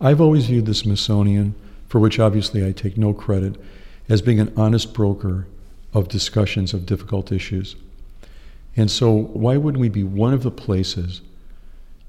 [0.00, 1.54] I've always viewed the Smithsonian,
[1.88, 3.56] for which obviously I take no credit,
[4.08, 5.46] as being an honest broker
[5.94, 7.74] of discussions of difficult issues.
[8.76, 11.22] And so, why wouldn't we be one of the places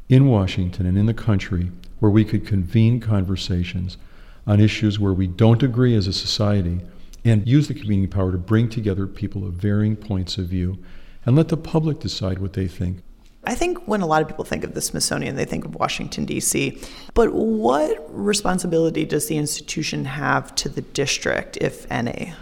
[0.10, 3.98] in Washington and in the country where we could convene conversations
[4.48, 6.82] on issues where we don't agree as a society
[7.26, 10.78] and use the convening power to bring together people of varying points of view
[11.26, 13.02] and let the public decide what they think.
[13.46, 16.26] I think when a lot of people think of the Smithsonian, they think of Washington,
[16.26, 16.78] D.C.
[17.14, 22.34] But what responsibility does the institution have to the district, if any?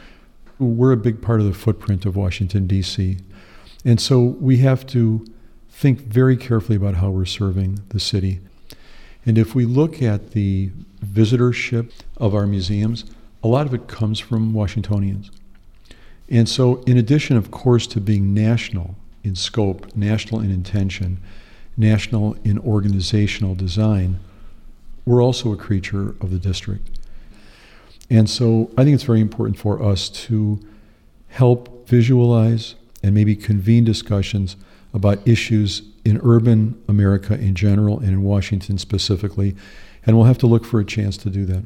[0.59, 3.17] We're a big part of the footprint of Washington, D.C.
[3.85, 5.25] And so we have to
[5.69, 8.41] think very carefully about how we're serving the city.
[9.25, 10.71] And if we look at the
[11.05, 13.05] visitorship of our museums,
[13.43, 15.31] a lot of it comes from Washingtonians.
[16.29, 21.19] And so, in addition, of course, to being national in scope, national in intention,
[21.77, 24.19] national in organizational design,
[25.05, 26.99] we're also a creature of the district.
[28.09, 30.59] And so, I think it's very important for us to
[31.29, 34.57] help visualize and maybe convene discussions
[34.93, 39.55] about issues in urban America in general and in Washington specifically
[40.07, 41.65] and we'll have to look for a chance to do that.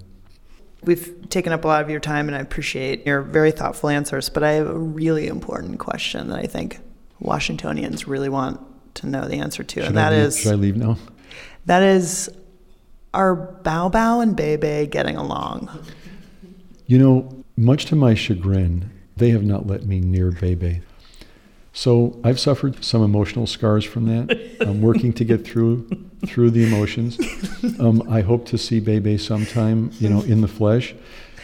[0.83, 4.29] We've taken up a lot of your time, and I appreciate your very thoughtful answers.
[4.29, 6.79] But I have a really important question that I think
[7.19, 8.59] Washingtonians really want
[8.95, 10.97] to know the answer to, Should and that is Should I leave now?
[11.67, 12.29] that is
[13.13, 15.69] are Bao Bao and Bei Bei getting along?
[16.87, 20.81] You know, much to my chagrin, they have not let me near Bei Bei.
[21.73, 24.57] So I've suffered some emotional scars from that.
[24.61, 25.87] I'm working to get through
[26.25, 27.19] through the emotions.
[27.79, 30.95] Um, I hope to see Bei Bei sometime, you know, in the flesh.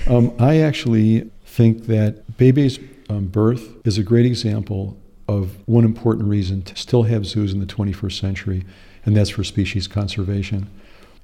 [0.08, 5.84] Um, I actually think that Bei Bei's um, birth is a great example of one
[5.84, 8.66] important reason to still have zoos in the 21st century,
[9.06, 10.70] and that's for species conservation.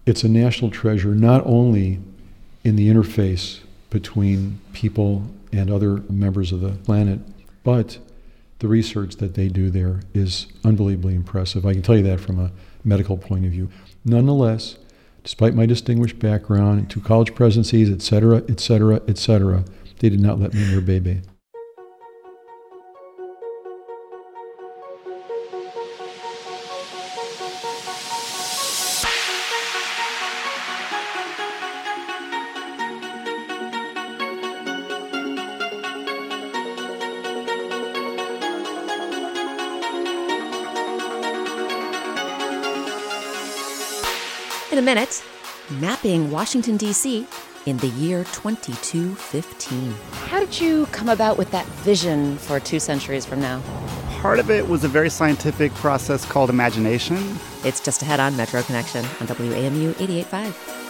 [0.05, 1.99] It's a national treasure not only
[2.63, 7.19] in the interface between people and other members of the planet,
[7.63, 7.99] but
[8.59, 11.65] the research that they do there is unbelievably impressive.
[11.65, 12.51] I can tell you that from a
[12.83, 13.69] medical point of view.
[14.05, 14.77] Nonetheless,
[15.23, 19.63] despite my distinguished background, two college presidencies, et cetera, et cetera, et cetera,
[19.99, 21.21] they did not let me near Bei Bei.
[44.93, 45.23] In minute,
[45.81, 47.25] mapping Washington, D.C.
[47.65, 49.91] in the year 2215.
[50.27, 53.59] How did you come about with that vision for two centuries from now?
[54.21, 57.17] Part of it was a very scientific process called imagination.
[57.63, 60.83] It's just ahead on Metro Connection on WAMU 88.5.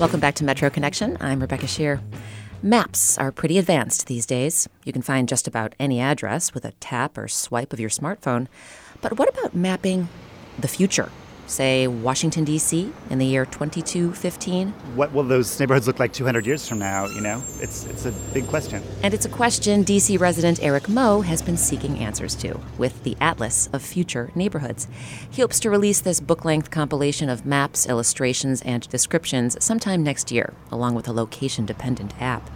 [0.00, 1.16] Welcome back to Metro Connection.
[1.20, 2.00] I'm Rebecca Sheir.
[2.64, 4.68] Maps are pretty advanced these days.
[4.84, 8.46] You can find just about any address with a tap or swipe of your smartphone.
[9.00, 10.08] But what about mapping
[10.56, 11.10] the future?
[11.52, 12.90] Say Washington, D.C.
[13.10, 14.68] in the year 2215?
[14.96, 17.08] What will those neighborhoods look like 200 years from now?
[17.08, 18.82] You know, it's, it's a big question.
[19.02, 20.16] And it's a question D.C.
[20.16, 24.88] resident Eric Moe has been seeking answers to with the Atlas of Future Neighborhoods.
[25.30, 30.32] He hopes to release this book length compilation of maps, illustrations, and descriptions sometime next
[30.32, 32.48] year, along with a location dependent app.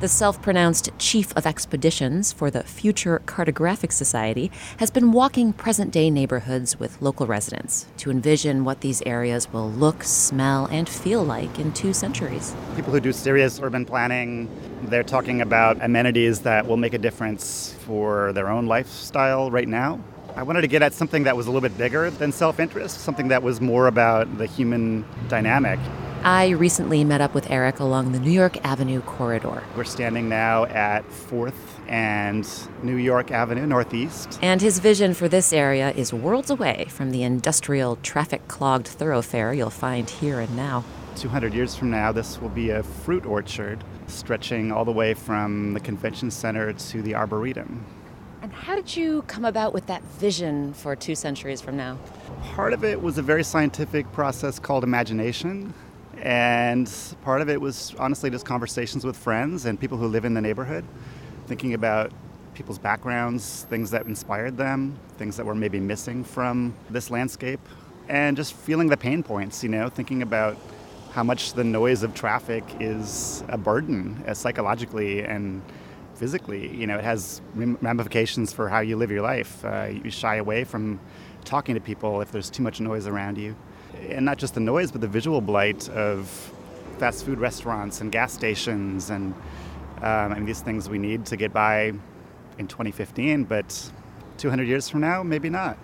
[0.00, 5.90] The self pronounced chief of expeditions for the Future Cartographic Society has been walking present
[5.90, 11.24] day neighborhoods with local residents to envision what these areas will look, smell, and feel
[11.24, 12.54] like in two centuries.
[12.76, 14.48] People who do serious urban planning,
[14.84, 19.98] they're talking about amenities that will make a difference for their own lifestyle right now.
[20.36, 23.00] I wanted to get at something that was a little bit bigger than self interest,
[23.00, 25.80] something that was more about the human dynamic.
[26.24, 29.62] I recently met up with Eric along the New York Avenue corridor.
[29.76, 31.54] We're standing now at 4th
[31.86, 32.46] and
[32.82, 34.38] New York Avenue Northeast.
[34.42, 39.52] And his vision for this area is worlds away from the industrial, traffic clogged thoroughfare
[39.52, 40.84] you'll find here and now.
[41.16, 45.72] 200 years from now, this will be a fruit orchard stretching all the way from
[45.72, 47.84] the convention center to the Arboretum.
[48.42, 51.98] And how did you come about with that vision for two centuries from now?
[52.54, 55.74] Part of it was a very scientific process called imagination.
[56.22, 56.90] And
[57.22, 60.40] part of it was honestly just conversations with friends and people who live in the
[60.40, 60.84] neighborhood,
[61.46, 62.12] thinking about
[62.54, 67.60] people's backgrounds, things that inspired them, things that were maybe missing from this landscape,
[68.08, 70.56] and just feeling the pain points, you know, thinking about
[71.12, 75.62] how much the noise of traffic is a burden uh, psychologically and
[76.14, 76.74] physically.
[76.74, 79.64] You know, it has ramifications for how you live your life.
[79.64, 80.98] Uh, you shy away from
[81.44, 83.56] talking to people if there's too much noise around you
[84.08, 86.28] and not just the noise, but the visual blight of
[86.98, 89.34] fast food restaurants and gas stations and
[90.02, 91.92] um, I mean, these things we need to get by
[92.58, 93.90] in 2015, but
[94.36, 95.76] 200 years from now, maybe not.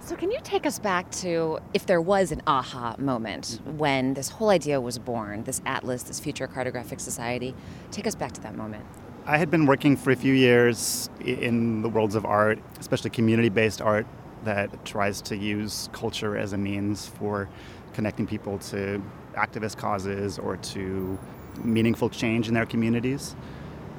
[0.00, 4.28] So, can you take us back to if there was an aha moment when this
[4.28, 7.54] whole idea was born, this atlas, this future cartographic society?
[7.90, 8.84] Take us back to that moment.
[9.26, 13.48] I had been working for a few years in the worlds of art, especially community
[13.48, 14.06] based art
[14.44, 17.48] that tries to use culture as a means for
[17.94, 19.02] connecting people to
[19.34, 21.18] activist causes or to
[21.62, 23.36] meaningful change in their communities.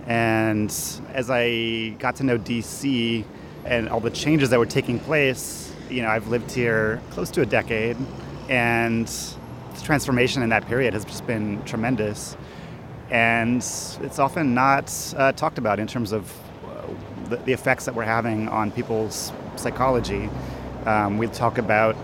[0.05, 0.70] And
[1.13, 3.24] as I got to know DC
[3.65, 7.41] and all the changes that were taking place, you know, I've lived here close to
[7.41, 7.95] a decade,
[8.49, 12.36] and the transformation in that period has just been tremendous.
[13.09, 16.34] And it's often not uh, talked about in terms of
[16.65, 16.88] uh,
[17.30, 20.30] the, the, effects that we're having on people's psychology.
[20.86, 21.95] Um, we talk about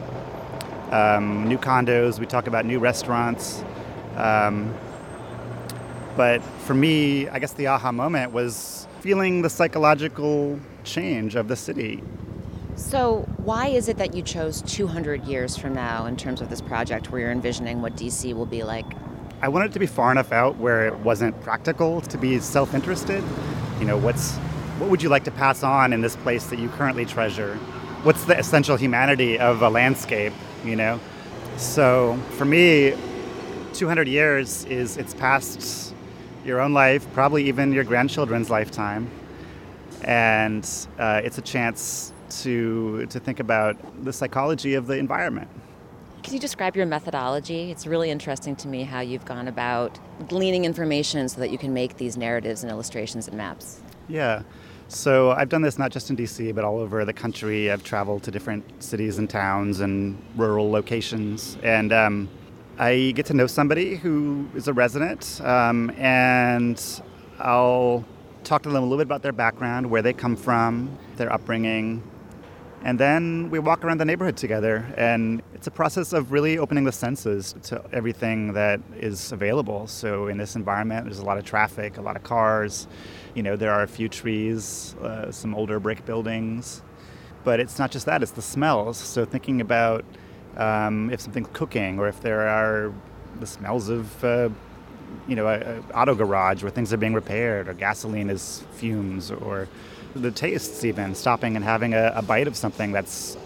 [0.92, 3.64] um, new condos, we talk about new restaurants.
[4.16, 4.74] Um,
[6.16, 11.56] but for me, I guess the aha moment was feeling the psychological change of the
[11.56, 12.04] city.
[12.76, 16.62] So, why is it that you chose 200 years from now in terms of this
[16.62, 18.86] project where you're envisioning what DC will be like?
[19.42, 23.24] I wanted it to be far enough out where it wasn't practical to be self-interested.
[23.80, 24.38] You know, what's
[24.80, 27.56] what would you like to pass on in this place that you currently treasure?
[28.04, 31.00] What's the essential humanity of a landscape, you know?
[31.58, 32.94] So, for me,
[33.74, 35.94] 200 years is it's past
[36.46, 39.10] your own life, probably even your grandchildren's lifetime.
[40.04, 40.68] And
[40.98, 43.76] uh, it's a chance to, to think about
[44.06, 45.50] the psychology of the environment.
[46.24, 47.72] Can you describe your methodology?
[47.72, 50.00] It's really interesting to me how you've gone about
[50.30, 53.82] gleaning information so that you can make these narratives and illustrations and maps.
[54.08, 54.44] Yeah.
[54.90, 57.72] So I've done this not just in DC, but all over the country.
[57.72, 61.60] I've traveled to different cities and towns and rural locations.
[61.62, 62.28] And um,
[62.80, 66.84] I get to know somebody who is a resident, um, and
[67.38, 68.04] I'll
[68.44, 72.02] talk to them a little bit about their background, where they come from, their upbringing,
[72.84, 74.92] and then we walk around the neighborhood together.
[74.98, 79.86] And it's a process of really opening the senses to everything that is available.
[79.88, 82.88] So, in this environment, there's a lot of traffic, a lot of cars.
[83.36, 86.82] You know, there are a few trees, uh, some older brick buildings.
[87.44, 88.98] But it's not just that, it's the smells.
[88.98, 90.04] So, thinking about
[90.58, 92.94] um, if something's cooking or if there are
[93.40, 94.24] the smells of.
[94.24, 94.50] Uh,
[95.28, 99.68] you know, an auto garage where things are being repaired, or gasoline is fumes, or
[100.16, 103.38] the tastes even stopping and having a, a bite of something that's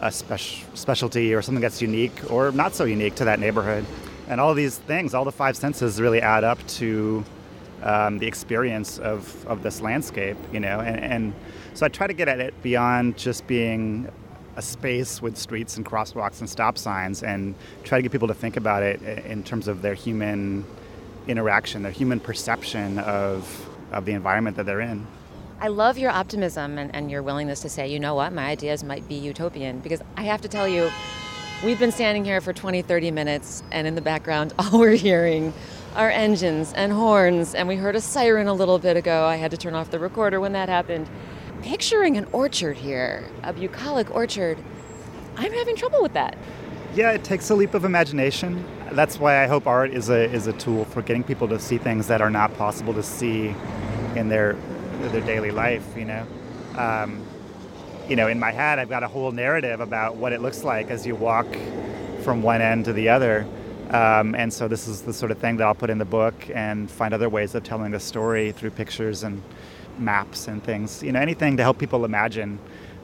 [0.00, 3.84] a spec- specialty or something that's unique or not so unique to that neighborhood
[4.28, 7.24] and all these things all the five senses really add up to
[7.82, 11.34] um, the experience of, of this landscape you know and, and
[11.74, 14.08] so i try to get at it beyond just being
[14.56, 17.54] a space with streets and crosswalks and stop signs and
[17.84, 20.64] try to get people to think about it in terms of their human
[21.26, 25.06] interaction their human perception of, of the environment that they're in
[25.62, 28.82] I love your optimism and, and your willingness to say, you know what, my ideas
[28.82, 29.78] might be utopian.
[29.78, 30.90] Because I have to tell you,
[31.62, 35.52] we've been standing here for 20, 30 minutes, and in the background, all we're hearing
[35.94, 37.54] are engines and horns.
[37.54, 39.24] And we heard a siren a little bit ago.
[39.24, 41.08] I had to turn off the recorder when that happened.
[41.62, 44.58] Picturing an orchard here, a bucolic orchard,
[45.36, 46.36] I'm having trouble with that.
[46.94, 48.64] Yeah, it takes a leap of imagination.
[48.92, 51.78] That's why I hope art is a, is a tool for getting people to see
[51.78, 53.54] things that are not possible to see
[54.16, 54.56] in their
[55.10, 56.26] their daily life, you know.
[56.76, 57.26] Um,
[58.08, 60.90] you know, in my head, I've got a whole narrative about what it looks like
[60.90, 61.46] as you walk
[62.22, 63.46] from one end to the other.
[63.92, 66.34] Um, and so this is the sort of thing that I'll put in the book
[66.54, 69.42] and find other ways of telling the story through pictures and
[69.98, 71.02] maps and things.
[71.02, 72.58] You know, anything to help people imagine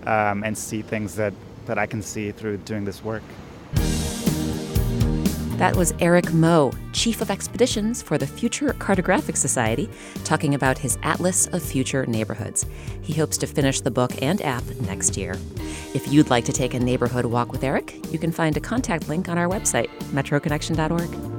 [0.07, 1.35] um, and see things that,
[1.67, 3.23] that I can see through doing this work.
[5.59, 9.91] That was Eric Moe, Chief of Expeditions for the Future Cartographic Society,
[10.23, 12.65] talking about his Atlas of Future Neighborhoods.
[13.03, 15.35] He hopes to finish the book and app next year.
[15.95, 19.09] If you'd like to take a neighborhood walk with Eric, you can find a contact
[19.09, 21.38] link on our website, metroconnection.org.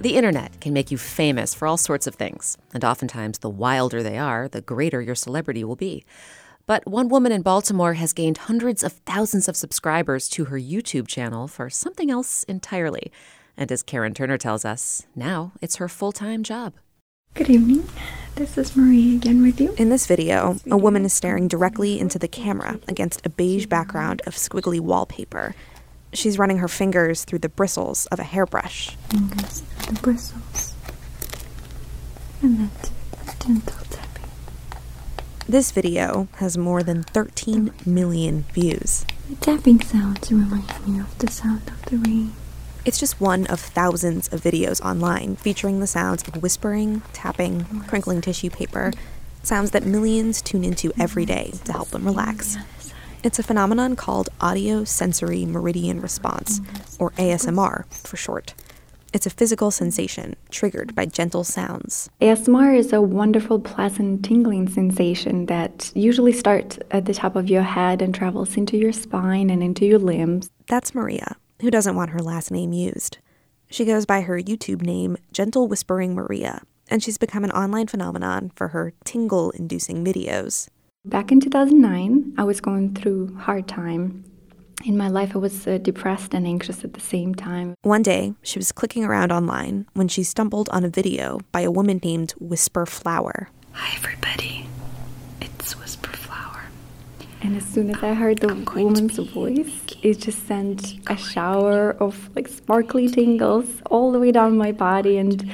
[0.00, 4.00] The internet can make you famous for all sorts of things, and oftentimes the wilder
[4.00, 6.04] they are, the greater your celebrity will be.
[6.66, 11.08] But one woman in Baltimore has gained hundreds of thousands of subscribers to her YouTube
[11.08, 13.10] channel for something else entirely.
[13.56, 16.74] And as Karen Turner tells us, now it's her full time job.
[17.34, 17.88] Good evening.
[18.36, 19.74] This is Marie again with you.
[19.78, 24.22] In this video, a woman is staring directly into the camera against a beige background
[24.26, 25.56] of squiggly wallpaper.
[26.12, 28.96] She's running her fingers through the bristles of a hairbrush.
[29.10, 30.74] Fingers through the bristles.
[32.42, 32.70] And then
[33.40, 34.30] gentle tapping.
[35.48, 39.04] This video has more than 13 million views.
[39.28, 42.32] The tapping sounds remind me of the sound of the rain.
[42.84, 48.22] It's just one of thousands of videos online featuring the sounds of whispering, tapping, crinkling
[48.22, 48.92] tissue paper,
[49.42, 52.56] sounds that millions tune into every day to help them relax.
[53.24, 57.02] It's a phenomenon called audio sensory meridian response, mm-hmm.
[57.02, 58.54] or ASMR for short.
[59.12, 62.08] It's a physical sensation triggered by gentle sounds.
[62.20, 67.62] ASMR is a wonderful, pleasant, tingling sensation that usually starts at the top of your
[67.62, 70.50] head and travels into your spine and into your limbs.
[70.68, 73.18] That's Maria, who doesn't want her last name used.
[73.68, 78.52] She goes by her YouTube name, Gentle Whispering Maria, and she's become an online phenomenon
[78.54, 80.68] for her tingle inducing videos.
[81.04, 84.24] Back in 2009, I was going through hard time.
[84.84, 87.74] In my life, I was uh, depressed and anxious at the same time.
[87.82, 91.70] One day, she was clicking around online when she stumbled on a video by a
[91.70, 93.48] woman named Whisper Flower.
[93.72, 94.66] Hi, everybody.
[95.40, 96.64] It's Whisper Flower.
[97.42, 102.28] And as soon as I heard the woman's voice, it just sent a shower of
[102.34, 105.48] like sparkly tingles all the way down my body and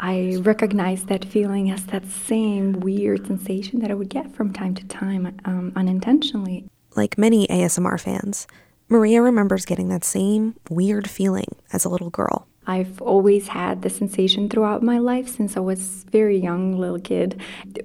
[0.00, 4.74] I recognize that feeling as that same weird sensation that I would get from time
[4.74, 6.68] to time um, unintentionally.
[6.94, 8.46] Like many ASMR fans,
[8.88, 12.46] Maria remembers getting that same weird feeling as a little girl.
[12.66, 17.40] I've always had the sensation throughout my life since I was very young little kid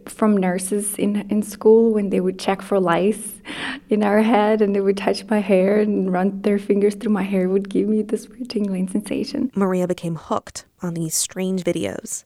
[0.07, 3.41] from nurses in in school when they would check for lice
[3.89, 7.23] in our head and they would touch my hair and run their fingers through my
[7.23, 9.51] hair would give me this weird tingling sensation.
[9.55, 12.23] Maria became hooked on these strange videos.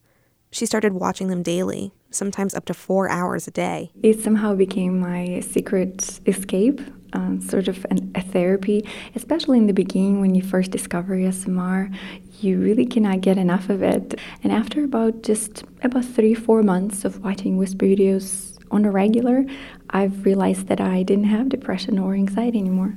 [0.50, 3.90] She started watching them daily, sometimes up to 4 hours a day.
[4.02, 6.80] It somehow became my secret escape
[7.16, 11.92] um, sort of an, a therapy, especially in the beginning when you first discover ASMR.
[12.40, 14.20] You really cannot get enough of it.
[14.42, 19.46] And after about just about three, four months of watching whisper videos on a regular,
[19.90, 22.96] I've realized that I didn't have depression or anxiety anymore.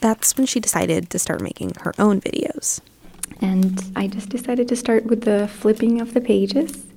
[0.00, 2.80] That's when she decided to start making her own videos.
[3.40, 6.87] And I just decided to start with the flipping of the pages.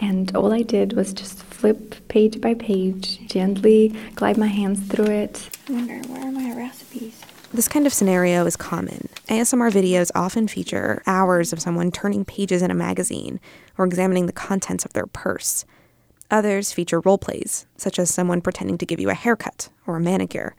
[0.00, 5.06] And all I did was just flip page by page, gently glide my hands through
[5.06, 5.48] it.
[5.68, 7.20] I wonder, where are my recipes?
[7.52, 9.08] This kind of scenario is common.
[9.28, 13.38] ASMR videos often feature hours of someone turning pages in a magazine
[13.78, 15.64] or examining the contents of their purse.
[16.30, 20.00] Others feature role plays, such as someone pretending to give you a haircut or a
[20.00, 20.56] manicure.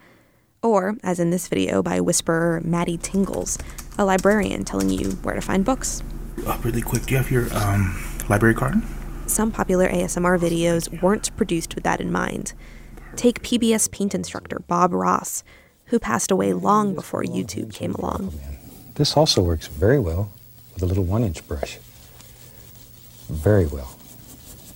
[0.64, 3.58] Or, as in this video by whisperer Maddie Tingles,
[3.98, 6.02] a librarian telling you where to find books.
[6.48, 8.82] Uh, really quick, do you have your um, library card?
[9.28, 12.54] Some popular ASMR videos weren't produced with that in mind.
[13.16, 15.44] Take PBS paint instructor Bob Ross,
[15.86, 18.34] who passed away long before YouTube came along.
[18.34, 18.56] Oh,
[18.96, 20.32] this also works very well
[20.74, 21.80] with a little one inch brush.
[23.28, 23.98] Very well.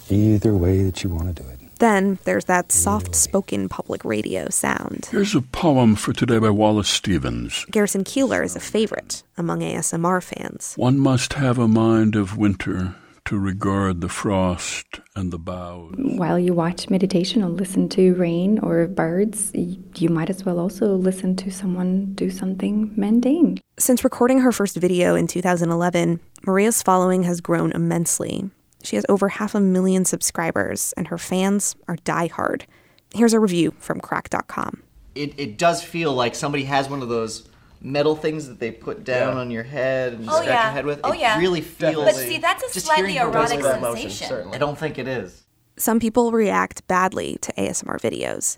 [0.09, 1.59] Either way that you want to do it.
[1.77, 5.07] Then there's that soft spoken public radio sound.
[5.11, 7.65] Here's a poem for today by Wallace Stevens.
[7.71, 10.73] Garrison Keillor is a favorite among ASMR fans.
[10.75, 12.95] One must have a mind of winter
[13.29, 15.93] to regard the frost and the boughs.
[15.99, 20.95] While you watch meditation or listen to rain or birds, you might as well also
[20.95, 23.59] listen to someone do something mundane.
[23.77, 28.49] Since recording her first video in 2011, Maria's following has grown immensely.
[28.81, 32.63] She has over half a million subscribers, and her fans are diehard.
[33.13, 34.81] Here's a review from Cracked.com.
[35.13, 37.47] It, it does feel like somebody has one of those
[37.81, 39.39] metal things that they put down Yeah.
[39.41, 40.63] on your head and Oh, scratch yeah.
[40.65, 40.99] your head with.
[41.03, 41.39] Oh, it yeah.
[41.39, 42.05] really feels.
[42.05, 44.49] But see, that's a slightly hearing the voice erotic of that sensation.
[44.53, 45.45] I don't think it is.
[45.77, 48.57] Some people react badly to ASMR videos.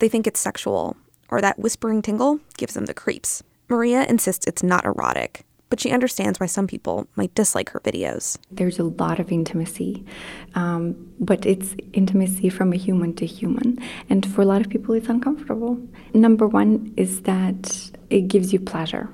[0.00, 0.96] They think it's sexual,
[1.30, 3.42] or that whispering tingle gives them the creeps.
[3.68, 8.38] Maria insists it's not erotic, but she understands why some people might dislike her videos.
[8.50, 10.04] There's a lot of intimacy,
[10.54, 13.78] um, but it's intimacy from a human to human.
[14.08, 15.78] And for a lot of people, it's uncomfortable.
[16.14, 19.08] Number one is that it gives you pleasure.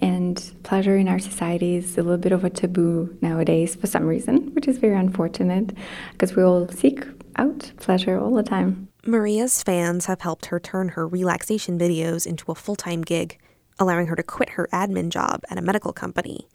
[0.00, 4.04] And pleasure in our society is a little bit of a taboo nowadays for some
[4.06, 5.72] reason, which is very unfortunate
[6.12, 7.04] because we all seek
[7.36, 8.88] out pleasure all the time.
[9.06, 13.38] Maria's fans have helped her turn her relaxation videos into a full time gig,
[13.78, 16.48] allowing her to quit her admin job at a medical company.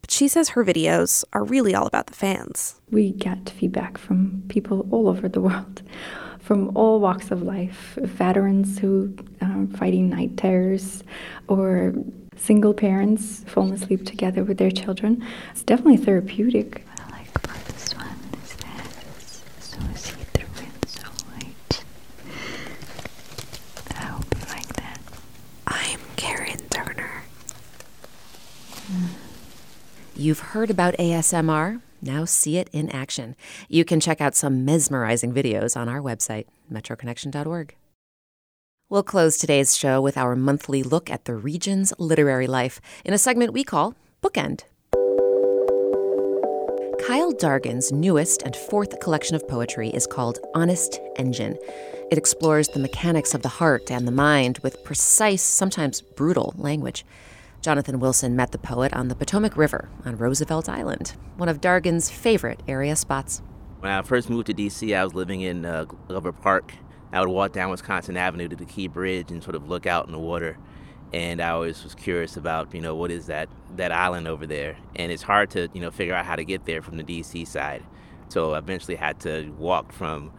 [0.00, 2.80] But she says her videos are really all about the fans.
[2.90, 5.82] We get feedback from people all over the world,
[6.46, 11.02] from all walks of life veterans who are fighting night terrors,
[11.48, 11.92] or
[12.36, 15.26] single parents falling asleep together with their children.
[15.50, 16.86] It's definitely therapeutic.
[16.86, 18.86] What I like about this one is that
[19.16, 21.84] it's so see-through and so light.
[23.96, 25.00] I hope you like that.
[25.66, 27.24] I'm Karen Turner.
[28.86, 29.06] Hmm.
[30.14, 31.80] You've heard about ASMR.
[32.06, 33.34] Now see it in action.
[33.68, 37.74] You can check out some mesmerizing videos on our website, metroconnection.org.
[38.88, 43.18] We'll close today's show with our monthly look at the region's literary life in a
[43.18, 44.62] segment we call Bookend.
[47.04, 51.58] Kyle Dargan's newest and fourth collection of poetry is called Honest Engine.
[52.12, 57.04] It explores the mechanics of the heart and the mind with precise, sometimes brutal language.
[57.66, 62.08] Jonathan Wilson met the poet on the Potomac River on Roosevelt Island, one of Dargan's
[62.08, 63.42] favorite area spots.
[63.80, 66.74] When I first moved to D.C., I was living in uh, Glover Park.
[67.12, 70.06] I would walk down Wisconsin Avenue to the Key Bridge and sort of look out
[70.06, 70.56] in the water.
[71.12, 74.76] And I always was curious about, you know, what is that that island over there?
[74.94, 77.46] And it's hard to, you know, figure out how to get there from the D.C.
[77.46, 77.82] side.
[78.28, 80.32] So I eventually had to walk from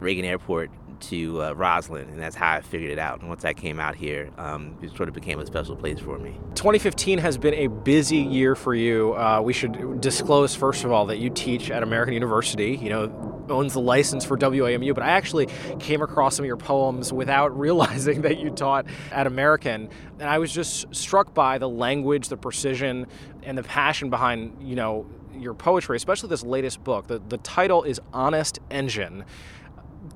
[0.00, 0.70] Reagan Airport
[1.00, 3.20] to uh, Rosslyn, and that's how I figured it out.
[3.20, 6.18] And once I came out here, um, it sort of became a special place for
[6.18, 6.38] me.
[6.54, 9.14] 2015 has been a busy year for you.
[9.14, 13.44] Uh, we should disclose, first of all, that you teach at American University, you know,
[13.48, 15.46] owns the license for WAMU, but I actually
[15.78, 19.88] came across some of your poems without realizing that you taught at American.
[20.18, 23.06] And I was just struck by the language, the precision,
[23.42, 25.06] and the passion behind, you know,
[25.38, 27.06] your poetry, especially this latest book.
[27.06, 29.24] The, the title is Honest Engine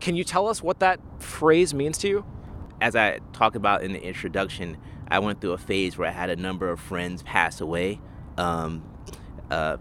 [0.02, 2.24] Can you tell us what that phrase means to you?
[2.80, 4.76] As I talk about in the introduction,
[5.06, 8.00] I went through a phase where I had a number of friends pass away.
[8.36, 8.82] Um,
[9.48, 9.76] uh,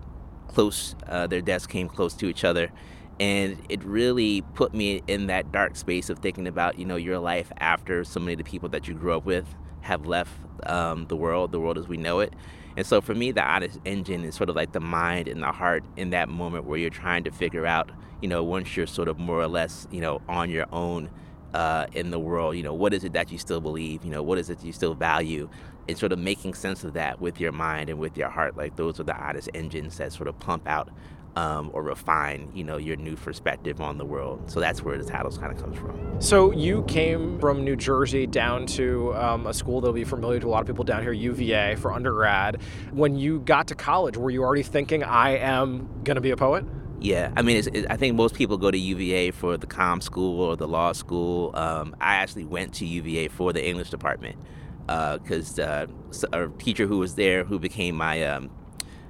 [0.47, 2.71] close, uh, their deaths came close to each other.
[3.19, 7.17] And it really put me in that dark space of thinking about, you know, your
[7.17, 9.47] life after so many of the people that you grew up with
[9.81, 10.31] have left
[10.67, 12.31] um, the world, the world as we know it.
[12.77, 15.51] And so for me, the honest engine is sort of like the mind and the
[15.51, 17.89] heart in that moment where you're trying to figure out,
[18.21, 21.09] you know, once you're sort of more or less, you know, on your own
[21.53, 24.05] uh, in the world, you know, what is it that you still believe?
[24.05, 25.49] You know, what is it you still value?
[25.87, 28.55] And sort of making sense of that with your mind and with your heart.
[28.55, 30.89] Like those are the honest engines that sort of pump out
[31.35, 34.49] um, or refine, you know, your new perspective on the world.
[34.49, 36.21] So that's where the titles kind of comes from.
[36.21, 40.47] So you came from New Jersey down to um, a school that'll be familiar to
[40.47, 42.61] a lot of people down here, UVA, for undergrad.
[42.91, 46.37] When you got to college, were you already thinking, I am going to be a
[46.37, 46.65] poet?
[47.01, 50.39] Yeah, I mean, it, I think most people go to UVA for the com school
[50.39, 51.49] or the law school.
[51.55, 54.37] Um, I actually went to UVA for the English department
[54.85, 55.87] because uh,
[56.31, 58.51] uh, a teacher who was there, who became my um,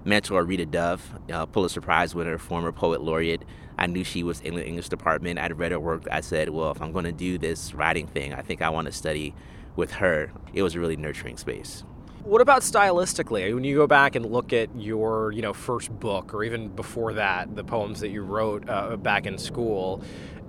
[0.06, 3.44] mentor, Rita Dove, uh, Pulitzer Prize winner, former poet laureate.
[3.78, 5.40] I knew she was in the English department.
[5.40, 6.08] I'd read her work.
[6.10, 8.86] I said, well, if I'm going to do this writing thing, I think I want
[8.86, 9.36] to study
[9.76, 10.32] with her.
[10.54, 11.84] It was a really nurturing space.
[12.24, 13.54] What about stylistically?
[13.54, 17.14] When you go back and look at your, you know, first book, or even before
[17.14, 20.04] that, the poems that you wrote uh, back in school,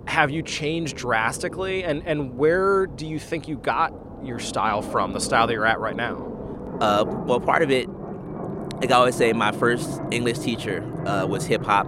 [0.06, 1.82] have you changed drastically?
[1.84, 5.12] And and where do you think you got your style from?
[5.12, 6.28] The style that you're at right now?
[6.80, 7.88] Uh, well, part of it
[8.82, 11.86] like I always say, my first English teacher uh, was hip hop.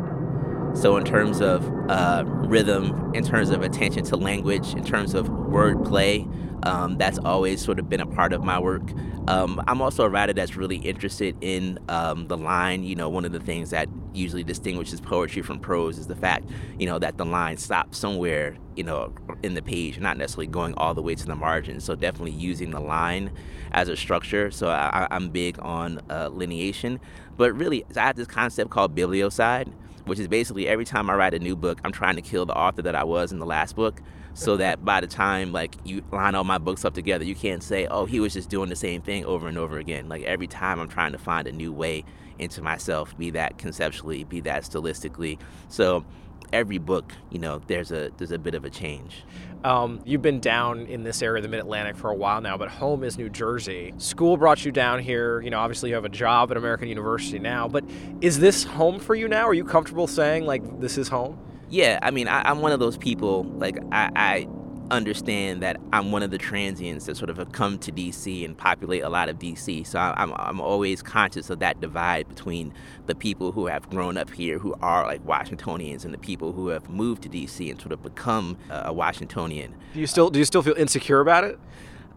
[0.75, 5.29] So, in terms of uh, rhythm, in terms of attention to language, in terms of
[5.29, 6.29] wordplay,
[6.65, 8.83] um, that's always sort of been a part of my work.
[9.29, 12.85] Um, I'm also a writer that's really interested in um, the line.
[12.85, 16.49] You know, one of the things that usually distinguishes poetry from prose is the fact,
[16.79, 19.13] you know, that the line stops somewhere, you know,
[19.43, 21.81] in the page, not necessarily going all the way to the margin.
[21.81, 23.31] So definitely using the line
[23.73, 24.51] as a structure.
[24.51, 26.99] So I, am big on uh, lineation.
[27.37, 29.73] But really, I have this concept called bibliocide,
[30.05, 32.57] which is basically every time I write a new book, I'm trying to kill the
[32.57, 34.01] author that I was in the last book
[34.35, 37.63] so that by the time like you line all my books up together you can't
[37.63, 40.09] say oh he was just doing the same thing over and over again.
[40.09, 42.05] Like every time i'm trying to find a new way
[42.39, 45.39] into myself be that conceptually be that stylistically.
[45.69, 46.05] So
[46.53, 49.23] every book you know there's a there's a bit of a change
[49.65, 52.69] um, you've been down in this area of the mid-atlantic for a while now but
[52.69, 53.95] home is new jersey.
[53.99, 55.41] School brought you down here.
[55.41, 57.85] You know obviously you have a job at american university now but
[58.21, 59.49] is this home for you now?
[59.49, 61.39] Are you comfortable saying like this is home?
[61.71, 63.45] Yeah, I mean, I, am one of those people.
[63.45, 64.49] Like, I, I
[64.91, 68.57] understand that I'm one of the transients that sort of have come to DC and
[68.57, 69.87] populate a lot of DC.
[69.87, 72.73] So I'm, I'm always conscious of that divide between
[73.07, 76.69] the people who have grown up here, who are like Washingtonians, and the people who
[76.69, 79.75] have moved to DC and sort of become a Washingtonian.
[79.95, 81.59] Do you still do you still feel insecure about it?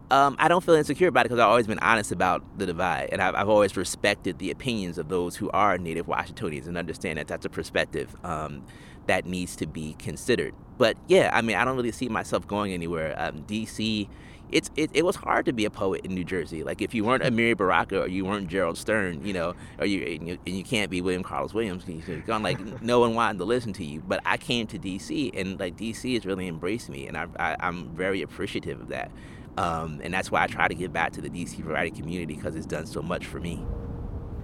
[0.10, 3.10] Um, I don't feel insecure about it because I've always been honest about the divide,
[3.12, 7.20] and I've, I've, always respected the opinions of those who are Native Washingtonians and understand
[7.20, 8.16] that that's a perspective.
[8.24, 8.64] Um,
[9.08, 10.54] that needs to be considered.
[10.78, 13.16] But yeah, I mean, I don't really see myself going anywhere.
[13.18, 14.08] Um, DC,
[14.52, 16.64] it's it, it was hard to be a poet in New Jersey.
[16.64, 20.04] Like if you weren't Amiri Baraka or you weren't Gerald Stern, you know, or you
[20.04, 22.44] and you, and you can't be William Carlos Williams, you're gone.
[22.44, 24.02] Like no one wanted to listen to you.
[24.08, 27.56] But I came to DC, and like DC has really embraced me, and I, I
[27.60, 29.12] I'm very appreciative of that.
[29.58, 32.56] Um, and that's why I try to give back to the DC writing community because
[32.56, 33.66] it's done so much for me.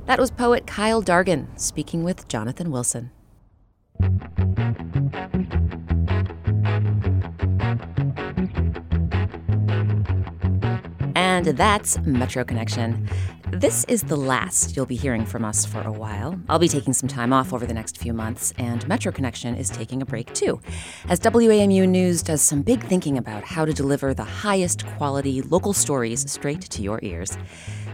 [0.06, 3.12] That was poet Kyle Dargan speaking with Jonathan Wilson.
[11.24, 13.08] And that's Metro Connection.
[13.50, 16.38] This is the last you'll be hearing from us for a while.
[16.50, 19.70] I'll be taking some time off over the next few months, and Metro Connection is
[19.70, 20.60] taking a break too,
[21.08, 25.72] as WAMU News does some big thinking about how to deliver the highest quality local
[25.72, 27.38] stories straight to your ears.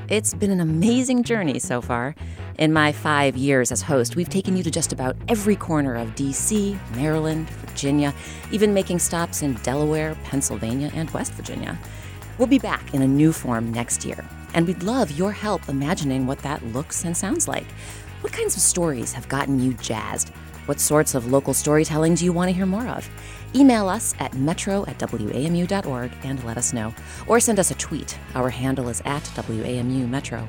[0.07, 2.15] It's been an amazing journey so far.
[2.57, 6.15] In my five years as host, we've taken you to just about every corner of
[6.15, 8.11] DC, Maryland, Virginia,
[8.51, 11.77] even making stops in Delaware, Pennsylvania, and West Virginia.
[12.39, 14.23] We'll be back in a new form next year,
[14.53, 17.65] and we'd love your help imagining what that looks and sounds like.
[18.21, 20.29] What kinds of stories have gotten you jazzed?
[20.65, 23.09] What sorts of local storytelling do you want to hear more of?
[23.53, 26.93] Email us at metro at wamu.org and let us know.
[27.27, 28.17] Or send us a tweet.
[28.35, 30.47] Our handle is at WAMU Metro.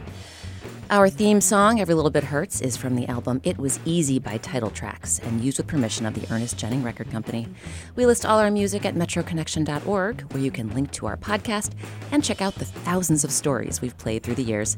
[0.91, 4.39] Our theme song, Every Little Bit Hurts, is from the album It Was Easy by
[4.39, 7.47] Title Tracks and used with permission of the Ernest Jennings Record Company.
[7.95, 11.75] We list all our music at metroconnection.org, where you can link to our podcast
[12.11, 14.77] and check out the thousands of stories we've played through the years.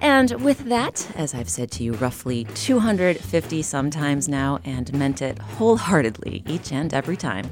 [0.00, 5.40] And with that, as I've said to you roughly 250 sometimes now and meant it
[5.40, 7.50] wholeheartedly each and every time,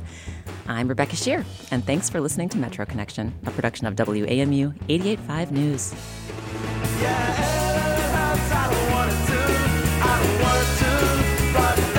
[0.69, 5.51] I'm Rebecca Sheir, and thanks for listening to Metro Connection, a production of WAMU 885
[5.51, 5.95] News.
[7.03, 7.68] Yeah
[10.49, 10.91] work to
[11.53, 11.98] fight.